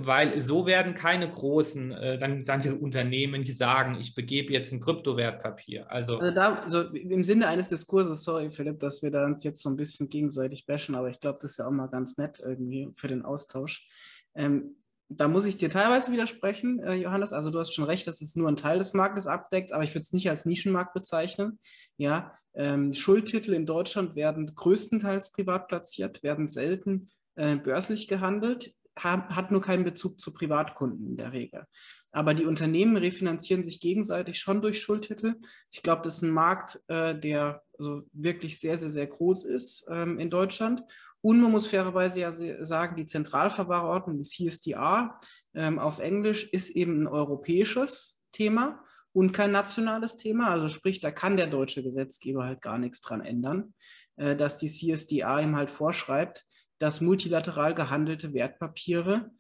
weil 0.06 0.40
so 0.42 0.66
werden 0.66 0.96
keine 0.96 1.30
großen 1.30 1.92
äh, 1.92 2.18
dann, 2.18 2.46
dann 2.46 2.62
die 2.62 2.70
Unternehmen, 2.70 3.44
die 3.44 3.52
sagen, 3.52 3.98
ich 4.00 4.16
begebe 4.16 4.54
jetzt 4.54 4.72
ein 4.72 4.82
Kryptowertpapier. 4.82 5.92
Also, 5.92 6.18
also, 6.18 6.34
da, 6.34 6.56
also 6.56 6.82
im 6.82 7.24
Sinne 7.24 7.48
eines 7.48 7.70
Diskurses, 7.70 8.24
sorry 8.24 8.50
Philipp, 8.50 8.80
dass 8.80 9.02
wir 9.04 9.12
da 9.12 9.26
uns 9.26 9.44
jetzt 9.44 9.62
so 9.62 9.70
ein 9.70 9.78
bisschen 9.78 10.10
gegenseitig 10.10 10.66
bashen, 10.66 10.96
aber 10.96 11.10
ich 11.10 11.20
glaube, 11.20 11.40
das 11.42 11.52
ist 11.52 11.58
ja 11.58 11.68
auch 11.68 11.72
mal 11.72 11.88
ganz 11.88 12.18
nett 12.18 12.40
irgendwie 12.44 12.92
für 12.96 13.08
den 13.08 13.24
Austausch. 13.24 13.88
Ähm, 14.36 14.76
da 15.10 15.28
muss 15.28 15.46
ich 15.46 15.58
dir 15.58 15.72
teilweise 15.72 16.12
widersprechen, 16.12 16.80
äh, 16.80 16.94
Johannes. 16.94 17.34
Also 17.34 17.50
du 17.50 17.60
hast 17.60 17.74
schon 17.74 17.86
recht, 17.86 18.06
dass 18.08 18.22
es 18.22 18.36
nur 18.36 18.48
einen 18.48 18.58
Teil 18.58 18.78
des 18.78 18.94
Marktes 18.94 19.26
abdeckt, 19.26 19.72
aber 19.72 19.84
ich 19.84 19.92
würde 19.92 20.02
es 20.02 20.14
nicht 20.14 20.30
als 20.30 20.46
Nischenmarkt 20.46 20.94
bezeichnen. 20.94 21.60
Ja, 21.98 22.38
ähm, 22.54 22.94
Schuldtitel 22.94 23.54
in 23.54 23.66
Deutschland 23.66 24.16
werden 24.16 24.54
größtenteils 24.54 25.32
privat 25.32 25.68
platziert, 25.68 26.22
werden 26.22 26.48
selten 26.48 27.10
äh, 27.36 27.56
börslich 27.56 28.08
gehandelt 28.08 28.74
hat 29.04 29.52
nur 29.52 29.62
keinen 29.62 29.84
Bezug 29.84 30.20
zu 30.20 30.34
Privatkunden 30.34 31.08
in 31.08 31.18
der 31.18 31.34
Regel. 31.34 31.66
Aber 32.12 32.34
die 32.34 32.46
Unternehmen 32.46 32.98
refinanzieren 32.98 33.64
sich 33.64 33.80
gegenseitig 33.80 34.40
schon 34.40 34.62
durch 34.62 34.82
Schuldtitel. 34.82 35.36
Ich 35.72 35.84
glaube, 35.84 36.02
das 36.04 36.18
ist 36.18 36.22
ein 36.24 36.32
Markt, 36.32 36.82
äh, 36.88 37.18
der 37.18 37.62
also 37.78 38.02
wirklich 38.14 38.60
sehr, 38.60 38.78
sehr, 38.78 38.90
sehr 38.90 39.08
groß 39.08 39.46
ist 39.46 39.86
ähm, 39.90 40.20
in 40.20 40.30
Deutschland. 40.30 40.84
Und 41.22 41.42
man 41.42 41.52
muss 41.52 41.68
fairerweise 41.68 42.22
ja 42.22 42.32
sagen, 42.32 42.96
die 42.96 43.06
Zentralverwahrordnung, 43.06 44.18
die 44.18 44.24
CSDR 44.24 45.20
ähm, 45.54 45.78
auf 45.78 46.00
Englisch, 46.00 46.46
ist 46.52 46.70
eben 46.70 47.04
ein 47.04 47.08
europäisches 47.08 48.24
Thema 48.32 48.84
und 49.12 49.32
kein 49.34 49.52
nationales 49.52 50.18
Thema. 50.18 50.50
Also 50.50 50.70
sprich, 50.70 51.02
da 51.02 51.12
kann 51.12 51.38
der 51.38 51.48
deutsche 51.48 51.84
Gesetzgeber 51.84 52.46
halt 52.46 52.62
gar 52.62 52.78
nichts 52.78 53.02
dran 53.02 53.22
ändern, 53.22 53.74
äh, 54.16 54.36
dass 54.36 54.58
die 54.58 54.70
CSDR 54.70 55.42
ihm 55.42 55.56
halt 55.56 55.70
vorschreibt, 55.70 56.46
dass 56.80 57.02
multilateral 57.02 57.76
gehandelte 57.76 58.34
Wertpapiere 58.34 59.32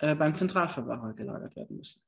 äh, 0.00 0.14
beim 0.14 0.34
Zentralverwahrer 0.34 1.14
gelagert 1.14 1.56
werden 1.56 1.76
müssen. 1.76 2.00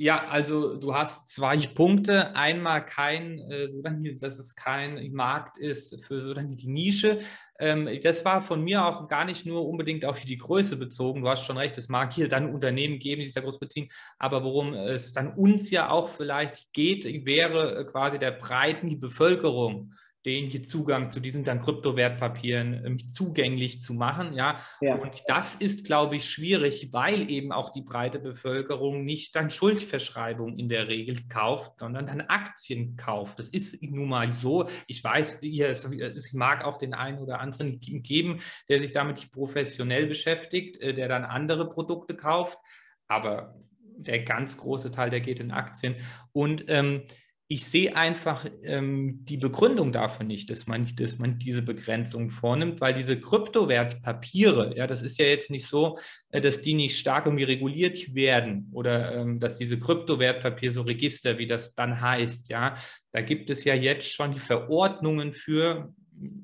Ja, 0.00 0.28
also 0.28 0.76
du 0.76 0.94
hast 0.94 1.28
zwei 1.28 1.56
Punkte. 1.74 2.36
Einmal 2.36 2.86
kein, 2.86 3.40
äh, 3.50 3.66
dass 4.14 4.38
es 4.38 4.54
kein 4.54 5.12
Markt 5.12 5.56
ist 5.56 6.04
für 6.04 6.20
so 6.20 6.34
dann 6.34 6.52
die 6.52 6.68
Nische. 6.68 7.18
Ähm, 7.58 7.88
das 8.00 8.24
war 8.24 8.42
von 8.42 8.62
mir 8.62 8.84
auch 8.84 9.08
gar 9.08 9.24
nicht 9.24 9.44
nur 9.44 9.66
unbedingt 9.66 10.04
auf 10.04 10.20
die 10.20 10.38
Größe 10.38 10.76
bezogen. 10.76 11.22
Du 11.22 11.28
hast 11.28 11.44
schon 11.44 11.58
recht, 11.58 11.76
es 11.78 11.88
mag 11.88 12.12
hier 12.14 12.28
dann 12.28 12.54
Unternehmen 12.54 13.00
geben, 13.00 13.20
die 13.20 13.24
sich 13.24 13.34
da 13.34 13.40
groß 13.40 13.58
beziehen. 13.58 13.88
Aber 14.20 14.44
worum 14.44 14.72
es 14.72 15.12
dann 15.12 15.34
uns 15.34 15.68
ja 15.70 15.90
auch 15.90 16.08
vielleicht 16.08 16.72
geht, 16.72 17.04
wäre 17.26 17.84
quasi 17.86 18.20
der 18.20 18.30
breiten 18.30 19.00
Bevölkerung 19.00 19.92
den 20.26 20.64
Zugang 20.64 21.10
zu 21.10 21.20
diesen 21.20 21.44
dann 21.44 21.62
Kryptowertpapieren 21.62 22.84
ähm, 22.84 23.08
zugänglich 23.08 23.80
zu 23.80 23.94
machen. 23.94 24.34
Ja? 24.34 24.58
ja? 24.80 24.96
Und 24.96 25.22
das 25.26 25.54
ist, 25.54 25.84
glaube 25.84 26.16
ich, 26.16 26.28
schwierig, 26.28 26.92
weil 26.92 27.30
eben 27.30 27.52
auch 27.52 27.70
die 27.70 27.82
breite 27.82 28.18
Bevölkerung 28.18 29.04
nicht 29.04 29.36
dann 29.36 29.50
Schuldverschreibung 29.50 30.58
in 30.58 30.68
der 30.68 30.88
Regel 30.88 31.16
kauft, 31.28 31.78
sondern 31.78 32.06
dann 32.06 32.20
Aktien 32.22 32.96
kauft. 32.96 33.38
Das 33.38 33.48
ist 33.48 33.80
nun 33.82 34.08
mal 34.08 34.32
so. 34.32 34.68
Ich 34.86 35.02
weiß, 35.02 35.40
es 35.42 36.32
mag 36.32 36.64
auch 36.64 36.78
den 36.78 36.94
einen 36.94 37.18
oder 37.18 37.40
anderen 37.40 37.78
geben, 37.80 38.40
der 38.68 38.80
sich 38.80 38.92
damit 38.92 39.30
professionell 39.30 40.06
beschäftigt, 40.06 40.80
äh, 40.80 40.94
der 40.94 41.08
dann 41.08 41.24
andere 41.24 41.68
Produkte 41.70 42.16
kauft. 42.16 42.58
Aber 43.06 43.54
der 43.98 44.20
ganz 44.20 44.56
große 44.56 44.90
Teil, 44.90 45.10
der 45.10 45.20
geht 45.20 45.40
in 45.40 45.50
Aktien. 45.50 45.96
Und 46.32 46.64
ähm, 46.68 47.02
ich 47.50 47.64
sehe 47.64 47.96
einfach 47.96 48.44
ähm, 48.62 49.24
die 49.24 49.38
Begründung 49.38 49.90
dafür 49.90 50.26
nicht, 50.26 50.50
dass 50.50 50.66
man, 50.66 50.86
dass 50.96 51.18
man 51.18 51.38
diese 51.38 51.62
Begrenzung 51.62 52.28
vornimmt, 52.28 52.82
weil 52.82 52.92
diese 52.92 53.18
Kryptowertpapiere, 53.18 54.76
ja, 54.76 54.86
das 54.86 55.00
ist 55.00 55.18
ja 55.18 55.24
jetzt 55.24 55.50
nicht 55.50 55.66
so, 55.66 55.96
äh, 56.30 56.42
dass 56.42 56.60
die 56.60 56.74
nicht 56.74 56.98
stark 56.98 57.24
irgendwie 57.24 57.44
reguliert 57.44 58.14
werden 58.14 58.68
oder 58.72 59.14
ähm, 59.14 59.40
dass 59.40 59.56
diese 59.56 59.78
Kryptowertpapiere 59.78 60.74
so 60.74 60.82
Register, 60.82 61.38
wie 61.38 61.46
das 61.46 61.74
dann 61.74 62.02
heißt, 62.02 62.50
ja, 62.50 62.74
da 63.12 63.22
gibt 63.22 63.48
es 63.48 63.64
ja 63.64 63.74
jetzt 63.74 64.12
schon 64.12 64.34
die 64.34 64.40
Verordnungen 64.40 65.32
für, 65.32 65.94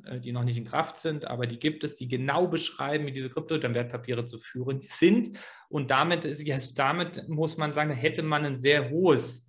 äh, 0.06 0.20
die 0.20 0.32
noch 0.32 0.44
nicht 0.44 0.56
in 0.56 0.64
Kraft 0.64 0.96
sind, 0.96 1.26
aber 1.26 1.46
die 1.46 1.58
gibt 1.58 1.84
es, 1.84 1.96
die 1.96 2.08
genau 2.08 2.48
beschreiben, 2.48 3.06
wie 3.06 3.12
diese 3.12 3.28
Kryptowertpapiere 3.28 4.24
zu 4.24 4.38
führen 4.38 4.80
sind. 4.80 5.38
Und 5.68 5.90
damit, 5.90 6.24
ja, 6.46 6.56
damit 6.74 7.28
muss 7.28 7.58
man 7.58 7.74
sagen, 7.74 7.90
da 7.90 7.94
hätte 7.94 8.22
man 8.22 8.46
ein 8.46 8.58
sehr 8.58 8.88
hohes 8.88 9.43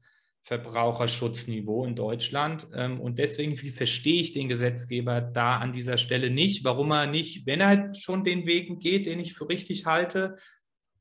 Verbraucherschutzniveau 0.45 1.85
in 1.85 1.95
Deutschland. 1.95 2.67
Ähm, 2.73 3.01
und 3.01 3.19
deswegen 3.19 3.57
verstehe 3.57 4.21
ich 4.21 4.31
den 4.31 4.47
Gesetzgeber 4.47 5.19
da 5.19 5.57
an 5.57 5.73
dieser 5.73 5.97
Stelle 5.97 6.29
nicht, 6.29 6.63
warum 6.63 6.91
er 6.91 7.07
nicht, 7.07 7.45
wenn 7.47 7.61
er 7.61 7.67
halt 7.67 7.97
schon 7.97 8.23
den 8.23 8.45
Weg 8.45 8.79
geht, 8.79 9.07
den 9.07 9.19
ich 9.19 9.33
für 9.33 9.49
richtig 9.49 9.85
halte, 9.85 10.37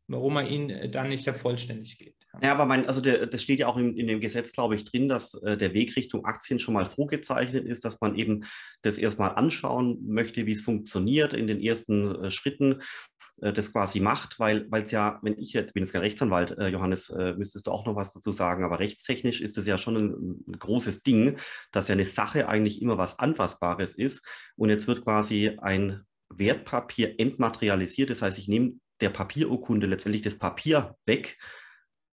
warum 0.09 0.37
er 0.37 0.49
ihn 0.49 0.91
dann 0.91 1.09
nicht 1.09 1.29
vollständig 1.29 1.99
geht. 1.99 2.17
Ja, 2.43 2.53
aber 2.53 2.67
mein, 2.67 2.87
also 2.87 3.01
der, 3.01 3.27
das 3.27 3.43
steht 3.43 3.61
ja 3.61 3.69
auch 3.69 3.77
in, 3.77 3.97
in 3.97 4.07
dem 4.07 4.21
Gesetz, 4.21 4.53
glaube 4.53 4.75
ich, 4.75 4.85
drin, 4.85 5.09
dass 5.09 5.35
äh, 5.35 5.57
der 5.57 5.73
Weg 5.73 5.97
Richtung 5.97 6.25
Aktien 6.25 6.59
schon 6.59 6.75
mal 6.75 6.87
vorgezeichnet 6.87 7.65
ist, 7.65 7.85
dass 7.85 8.01
man 8.01 8.17
eben 8.17 8.45
das 8.83 8.99
erstmal 8.99 9.35
anschauen 9.37 9.99
möchte, 10.07 10.47
wie 10.47 10.53
es 10.53 10.63
funktioniert 10.63 11.33
in 11.33 11.47
den 11.47 11.61
ersten 11.61 12.25
äh, 12.25 12.31
Schritten 12.31 12.73
äh, 12.73 12.77
das 13.37 13.73
quasi 13.73 14.01
macht, 14.01 14.39
weil 14.39 14.67
es 14.71 14.91
ja, 14.91 15.19
wenn 15.23 15.39
ich 15.39 15.53
jetzt, 15.53 15.75
bin 15.75 15.83
jetzt 15.83 15.93
kein 15.93 16.03
Rechtsanwalt, 16.03 16.57
äh, 16.59 16.69
Johannes, 16.69 17.11
äh, 17.11 17.35
müsstest 17.35 17.67
du 17.67 17.73
auch 17.73 17.85
noch 17.85 17.97
was 17.97 18.13
dazu 18.13 18.33
sagen, 18.33 18.65
aber 18.65 18.79
rechtstechnisch 18.79 19.41
ist 19.41 19.59
es 19.59 19.67
ja 19.67 19.77
schon 19.77 19.97
ein, 19.97 20.45
ein, 20.47 20.59
großes 20.59 21.03
Ding, 21.03 21.37
dass 21.73 21.89
ja 21.89 21.95
eine 21.95 22.07
Sache 22.07 22.49
eigentlich 22.49 22.81
immer 22.81 22.97
was 22.97 23.19
Anfassbares 23.19 23.95
ist 23.95 24.25
und 24.57 24.71
jetzt 24.71 24.87
wird 24.87 25.05
quasi 25.05 25.59
ein 25.61 26.03
Wertpapier 26.29 27.19
entmaterialisiert, 27.19 28.11
das 28.11 28.23
heißt, 28.23 28.39
ich 28.39 28.49
nehme 28.49 28.75
der 29.01 29.11
Papierurkunde 29.11 29.87
letztendlich 29.87 30.23
das 30.23 30.39
Papier 30.39 30.97
weg 31.05 31.37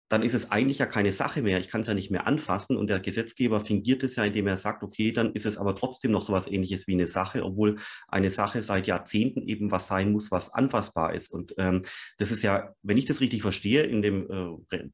dann 0.09 0.23
ist 0.23 0.35
es 0.35 0.51
eigentlich 0.51 0.79
ja 0.79 0.87
keine 0.87 1.13
Sache 1.13 1.43
mehr. 1.43 1.59
Ich 1.59 1.69
kann 1.69 1.83
es 1.83 1.87
ja 1.87 1.95
nicht 1.95 2.11
mehr 2.11 2.27
anfassen 2.27 2.77
und 2.77 2.87
der 2.89 3.01
Gesetzgeber 3.01 3.61
fingiert 3.61 4.03
es 4.03 4.17
ja, 4.17 4.25
indem 4.25 4.47
er 4.47 4.57
sagt, 4.57 4.83
okay, 4.83 5.13
dann 5.13 5.33
ist 5.33 5.45
es 5.45 5.59
aber 5.59 5.77
trotzdem 5.77 6.13
noch 6.13 6.23
so 6.23 6.33
etwas 6.33 6.51
ähnliches 6.51 6.87
wie 6.87 6.95
eine 6.95 7.07
Sache, 7.07 7.45
obwohl 7.45 7.77
eine 8.09 8.31
Sache 8.31 8.63
seit 8.63 8.87
Jahrzehnten 8.87 9.43
eben 9.43 9.71
was 9.71 9.87
sein 9.87 10.13
muss, 10.13 10.31
was 10.31 10.53
anfassbar 10.53 11.15
ist. 11.15 11.33
Und 11.33 11.55
ähm, 11.59 11.83
das 12.17 12.31
ist 12.31 12.43
ja, 12.43 12.75
wenn 12.83 12.97
ich 12.97 13.05
das 13.05 13.21
richtig 13.21 13.43
verstehe, 13.43 13.83
in 13.83 14.01
dem 14.01 14.31
äh, 14.71 14.85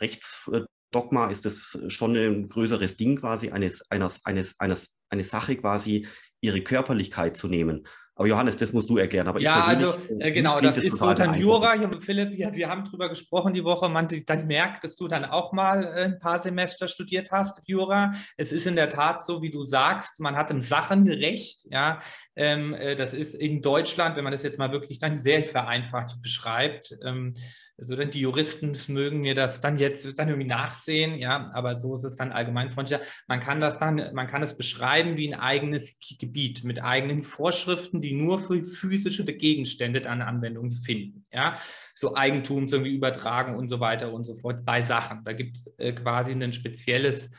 Rechtsdogma 0.00 1.30
ist 1.30 1.44
das 1.44 1.78
schon 1.88 2.16
ein 2.16 2.48
größeres 2.48 2.96
Ding 2.96 3.16
quasi, 3.16 3.50
eines, 3.50 3.90
eines, 3.90 4.24
eines, 4.24 4.58
eines, 4.58 4.94
eine 5.10 5.24
Sache 5.24 5.56
quasi 5.56 6.06
ihre 6.40 6.62
Körperlichkeit 6.62 7.36
zu 7.36 7.48
nehmen. 7.48 7.86
Aber 8.18 8.28
Johannes, 8.28 8.56
das 8.56 8.72
musst 8.72 8.88
du 8.88 8.96
erklären. 8.96 9.28
Aber 9.28 9.40
ja, 9.40 9.62
also 9.62 9.94
äh, 10.18 10.32
genau, 10.32 10.58
das 10.62 10.78
ist 10.78 10.96
so 10.96 11.12
dann 11.12 11.34
Jura. 11.34 11.74
Hier, 11.74 11.90
Philipp, 12.00 12.30
wir, 12.30 12.54
wir 12.54 12.68
haben 12.70 12.82
drüber 12.84 13.10
gesprochen 13.10 13.52
die 13.52 13.62
Woche. 13.62 13.90
Man 13.90 14.08
dann 14.24 14.46
merkt, 14.46 14.84
dass 14.84 14.96
du 14.96 15.06
dann 15.06 15.26
auch 15.26 15.52
mal 15.52 15.84
äh, 15.84 16.04
ein 16.04 16.18
paar 16.18 16.40
Semester 16.40 16.88
studiert 16.88 17.30
hast, 17.30 17.60
Jura. 17.66 18.12
Es 18.38 18.52
ist 18.52 18.66
in 18.66 18.74
der 18.74 18.88
Tat 18.88 19.26
so, 19.26 19.42
wie 19.42 19.50
du 19.50 19.66
sagst, 19.66 20.18
man 20.18 20.34
hat 20.34 20.50
im 20.50 20.62
Sachenrecht, 20.62 21.66
ja, 21.70 21.98
ähm, 22.36 22.72
äh, 22.72 22.94
das 22.94 23.12
ist 23.12 23.34
in 23.34 23.60
Deutschland, 23.60 24.16
wenn 24.16 24.24
man 24.24 24.32
das 24.32 24.42
jetzt 24.42 24.58
mal 24.58 24.72
wirklich 24.72 24.98
dann 24.98 25.18
sehr 25.18 25.44
vereinfacht 25.44 26.22
beschreibt, 26.22 26.96
ähm, 27.04 27.34
also 27.78 27.94
dann 27.94 28.10
die 28.10 28.20
Juristen 28.20 28.74
mögen 28.88 29.20
mir 29.20 29.34
das 29.34 29.60
dann 29.60 29.78
jetzt 29.78 30.18
dann 30.18 30.28
irgendwie 30.28 30.48
nachsehen, 30.48 31.18
ja, 31.18 31.50
aber 31.52 31.78
so 31.78 31.94
ist 31.94 32.04
es 32.04 32.16
dann 32.16 32.32
allgemeinfreundlicher. 32.32 33.02
Man 33.26 33.40
kann 33.40 33.60
das 33.60 33.78
dann, 33.78 34.14
man 34.14 34.26
kann 34.26 34.42
es 34.42 34.56
beschreiben 34.56 35.16
wie 35.16 35.32
ein 35.32 35.38
eigenes 35.38 35.98
Gebiet 36.18 36.64
mit 36.64 36.82
eigenen 36.82 37.22
Vorschriften, 37.22 38.00
die 38.00 38.14
nur 38.14 38.40
für 38.40 38.62
physische 38.64 39.24
Gegenstände 39.24 40.00
dann 40.00 40.22
Anwendung 40.22 40.70
finden, 40.70 41.26
ja, 41.32 41.56
so 41.94 42.16
Eigentums 42.16 42.72
irgendwie 42.72 42.94
übertragen 42.94 43.54
und 43.54 43.68
so 43.68 43.80
weiter 43.80 44.12
und 44.12 44.24
so 44.24 44.34
fort 44.34 44.64
bei 44.64 44.80
Sachen. 44.80 45.24
Da 45.24 45.32
gibt 45.32 45.58
es 45.58 45.66
äh, 45.78 45.92
quasi 45.92 46.32
ein 46.32 46.52
spezielles 46.52 47.30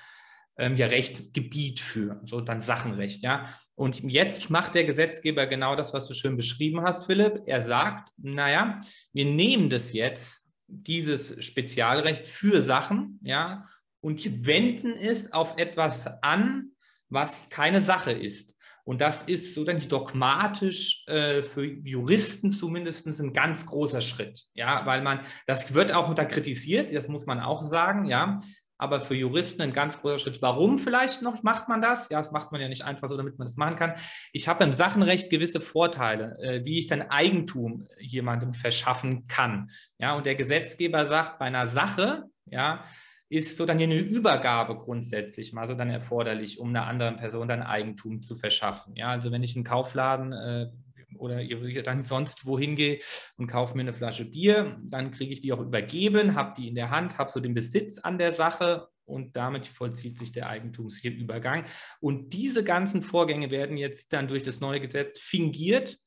ähm, 0.57 0.75
ja, 0.75 0.87
Rechtsgebiet 0.87 1.79
für, 1.79 2.19
so 2.23 2.41
dann 2.41 2.61
Sachenrecht, 2.61 3.21
ja. 3.21 3.43
Und 3.75 4.03
jetzt 4.03 4.49
macht 4.49 4.75
der 4.75 4.85
Gesetzgeber 4.85 5.45
genau 5.45 5.75
das, 5.75 5.93
was 5.93 6.07
du 6.07 6.13
schön 6.13 6.35
beschrieben 6.35 6.81
hast, 6.81 7.05
Philipp. 7.05 7.43
Er 7.45 7.63
sagt, 7.63 8.09
naja, 8.17 8.79
wir 9.13 9.25
nehmen 9.25 9.69
das 9.69 9.93
jetzt, 9.93 10.45
dieses 10.67 11.43
Spezialrecht 11.45 12.25
für 12.25 12.61
Sachen, 12.61 13.19
ja, 13.23 13.65
und 14.01 14.45
wenden 14.45 14.93
es 14.93 15.31
auf 15.31 15.57
etwas 15.57 16.07
an, 16.21 16.71
was 17.09 17.47
keine 17.49 17.81
Sache 17.81 18.11
ist. 18.11 18.55
Und 18.83 19.01
das 19.01 19.23
ist 19.23 19.53
so 19.53 19.65
dann 19.65 19.85
dogmatisch 19.85 21.03
äh, 21.07 21.43
für 21.43 21.65
Juristen 21.65 22.51
zumindest 22.51 23.05
ein 23.05 23.33
ganz 23.33 23.65
großer 23.65 23.99
Schritt. 23.99 24.45
Ja, 24.53 24.85
weil 24.85 25.01
man, 25.01 25.19
das 25.45 25.73
wird 25.73 25.91
auch 25.91 26.09
unter 26.09 26.25
kritisiert, 26.25 26.93
das 26.93 27.09
muss 27.09 27.25
man 27.25 27.41
auch 27.41 27.63
sagen, 27.63 28.05
ja 28.05 28.39
aber 28.77 29.01
für 29.01 29.15
Juristen 29.15 29.61
ein 29.61 29.73
ganz 29.73 29.99
großer 29.99 30.19
Schritt. 30.19 30.41
Warum 30.41 30.77
vielleicht 30.77 31.21
noch 31.21 31.43
macht 31.43 31.67
man 31.67 31.81
das? 31.81 32.09
Ja, 32.09 32.19
das 32.19 32.31
macht 32.31 32.51
man 32.51 32.61
ja 32.61 32.67
nicht 32.67 32.83
einfach 32.83 33.09
so, 33.09 33.17
damit 33.17 33.37
man 33.37 33.47
das 33.47 33.57
machen 33.57 33.75
kann. 33.75 33.93
Ich 34.33 34.47
habe 34.47 34.63
im 34.63 34.73
Sachenrecht 34.73 35.29
gewisse 35.29 35.61
Vorteile, 35.61 36.37
äh, 36.39 36.65
wie 36.65 36.79
ich 36.79 36.87
dann 36.87 37.01
Eigentum 37.01 37.87
jemandem 37.99 38.53
verschaffen 38.53 39.27
kann. 39.27 39.69
Ja, 39.97 40.15
und 40.15 40.25
der 40.25 40.35
Gesetzgeber 40.35 41.07
sagt, 41.07 41.39
bei 41.39 41.45
einer 41.45 41.67
Sache, 41.67 42.23
ja, 42.45 42.83
ist 43.29 43.57
so 43.57 43.65
dann 43.65 43.77
hier 43.77 43.87
eine 43.87 43.99
Übergabe 43.99 44.77
grundsätzlich 44.77 45.51
mal 45.51 45.67
so 45.67 45.73
dann 45.73 45.89
erforderlich, 45.89 46.59
um 46.59 46.69
einer 46.69 46.87
anderen 46.87 47.17
Person 47.17 47.47
dann 47.47 47.61
Eigentum 47.61 48.21
zu 48.21 48.35
verschaffen. 48.35 48.95
Ja, 48.95 49.09
also 49.09 49.31
wenn 49.31 49.43
ich 49.43 49.55
einen 49.55 49.65
Kaufladen 49.65 50.31
äh, 50.31 50.67
oder 51.15 51.41
ihr 51.41 51.83
dann 51.83 52.03
sonst 52.03 52.45
wohin 52.45 52.75
gehe 52.75 52.99
und 53.37 53.47
kaufe 53.47 53.75
mir 53.75 53.81
eine 53.81 53.93
Flasche 53.93 54.25
Bier, 54.25 54.79
dann 54.83 55.11
kriege 55.11 55.33
ich 55.33 55.39
die 55.39 55.53
auch 55.53 55.59
übergeben, 55.59 56.35
habe 56.35 56.53
die 56.57 56.67
in 56.67 56.75
der 56.75 56.89
Hand, 56.89 57.17
habe 57.17 57.31
so 57.31 57.39
den 57.39 57.53
Besitz 57.53 57.99
an 57.99 58.17
der 58.17 58.33
Sache 58.33 58.87
und 59.05 59.35
damit 59.35 59.67
vollzieht 59.67 60.19
sich 60.19 60.31
der 60.31 60.49
Eigentumsübergang. 60.49 61.63
Und 62.01 62.33
diese 62.33 62.63
ganzen 62.63 63.01
Vorgänge 63.01 63.51
werden 63.51 63.77
jetzt 63.77 64.11
dann 64.13 64.27
durch 64.27 64.43
das 64.43 64.59
neue 64.59 64.81
Gesetz 64.81 65.19
fingiert 65.19 65.97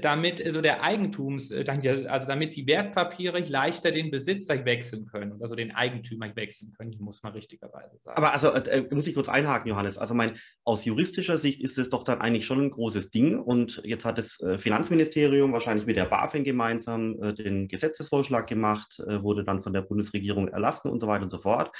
damit 0.00 0.38
so 0.38 0.44
also 0.44 0.60
der 0.60 0.82
Eigentums, 0.82 1.50
äh, 1.50 1.64
also 2.08 2.26
damit 2.26 2.56
die 2.56 2.66
Wertpapiere 2.66 3.40
leichter 3.40 3.90
den 3.90 4.10
Besitzer 4.10 4.64
wechseln 4.64 5.06
können, 5.06 5.40
also 5.42 5.54
den 5.54 5.74
Eigentümer 5.74 6.34
wechseln 6.36 6.72
können, 6.76 6.94
muss 6.98 7.22
man 7.22 7.32
richtigerweise 7.32 7.98
sagen. 7.98 8.16
Aber 8.16 8.32
also 8.32 8.52
äh, 8.52 8.78
äh, 8.78 8.94
muss 8.94 9.06
ich 9.06 9.14
kurz 9.14 9.28
einhaken, 9.28 9.68
Johannes. 9.68 9.98
Also 9.98 10.14
mein, 10.14 10.38
aus 10.64 10.84
juristischer 10.84 11.38
Sicht 11.38 11.60
ist 11.60 11.78
es 11.78 11.90
doch 11.90 12.04
dann 12.04 12.20
eigentlich 12.20 12.46
schon 12.46 12.60
ein 12.60 12.70
großes 12.70 13.10
Ding 13.10 13.38
und 13.38 13.82
jetzt 13.84 14.04
hat 14.04 14.18
das 14.18 14.42
Finanzministerium 14.58 15.52
wahrscheinlich 15.52 15.86
mit 15.86 15.96
der 15.96 16.06
BaFin 16.06 16.44
gemeinsam 16.44 17.22
äh, 17.22 17.34
den 17.34 17.68
Gesetzesvorschlag 17.68 18.46
gemacht, 18.46 19.00
äh, 19.06 19.22
wurde 19.22 19.44
dann 19.44 19.60
von 19.60 19.72
der 19.72 19.82
Bundesregierung 19.82 20.48
erlassen 20.48 20.90
und 20.90 21.00
so 21.00 21.06
weiter 21.06 21.24
und 21.24 21.30
so 21.30 21.38
fort. 21.38 21.74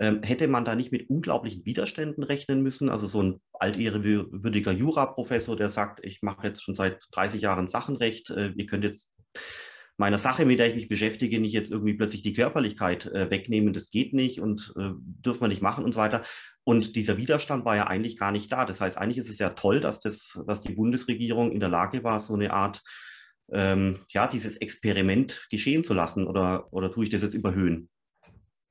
Ähm, 0.00 0.22
hätte 0.22 0.48
man 0.48 0.64
da 0.64 0.74
nicht 0.74 0.92
mit 0.92 1.10
unglaublichen 1.10 1.66
Widerständen 1.66 2.24
rechnen 2.24 2.62
müssen? 2.62 2.88
Also 2.88 3.06
so 3.06 3.22
ein 3.22 3.40
altehrwürdiger 3.52 4.72
Juraprofessor, 4.72 5.56
der 5.56 5.68
sagt, 5.68 6.00
ich 6.02 6.22
mache 6.22 6.46
jetzt 6.46 6.62
schon 6.62 6.74
seit 6.74 7.04
30 7.12 7.42
Jahren 7.42 7.68
Sachenrecht, 7.68 8.30
äh, 8.30 8.52
ihr 8.56 8.66
könnt 8.66 8.84
jetzt 8.84 9.12
meiner 9.98 10.18
Sache, 10.18 10.46
mit 10.46 10.58
der 10.58 10.68
ich 10.68 10.74
mich 10.74 10.88
beschäftige, 10.88 11.38
nicht 11.38 11.52
jetzt 11.52 11.70
irgendwie 11.70 11.92
plötzlich 11.92 12.22
die 12.22 12.32
Körperlichkeit 12.32 13.04
äh, 13.06 13.30
wegnehmen, 13.30 13.74
das 13.74 13.90
geht 13.90 14.14
nicht 14.14 14.40
und 14.40 14.72
äh, 14.78 14.92
dürfen 14.96 15.42
wir 15.42 15.48
nicht 15.48 15.60
machen 15.60 15.84
und 15.84 15.92
so 15.92 16.00
weiter. 16.00 16.22
Und 16.64 16.96
dieser 16.96 17.18
Widerstand 17.18 17.66
war 17.66 17.76
ja 17.76 17.86
eigentlich 17.86 18.16
gar 18.16 18.32
nicht 18.32 18.50
da. 18.50 18.64
Das 18.64 18.80
heißt, 18.80 18.96
eigentlich 18.96 19.18
ist 19.18 19.28
es 19.28 19.38
ja 19.38 19.50
toll, 19.50 19.80
dass, 19.80 20.00
das, 20.00 20.40
dass 20.46 20.62
die 20.62 20.72
Bundesregierung 20.72 21.52
in 21.52 21.60
der 21.60 21.68
Lage 21.68 22.02
war, 22.02 22.18
so 22.18 22.32
eine 22.32 22.54
Art, 22.54 22.82
ähm, 23.52 23.98
ja, 24.08 24.26
dieses 24.26 24.56
Experiment 24.56 25.46
geschehen 25.50 25.84
zu 25.84 25.92
lassen. 25.92 26.26
Oder, 26.26 26.72
oder 26.72 26.90
tue 26.90 27.04
ich 27.04 27.10
das 27.10 27.22
jetzt 27.22 27.34
überhöhen? 27.34 27.90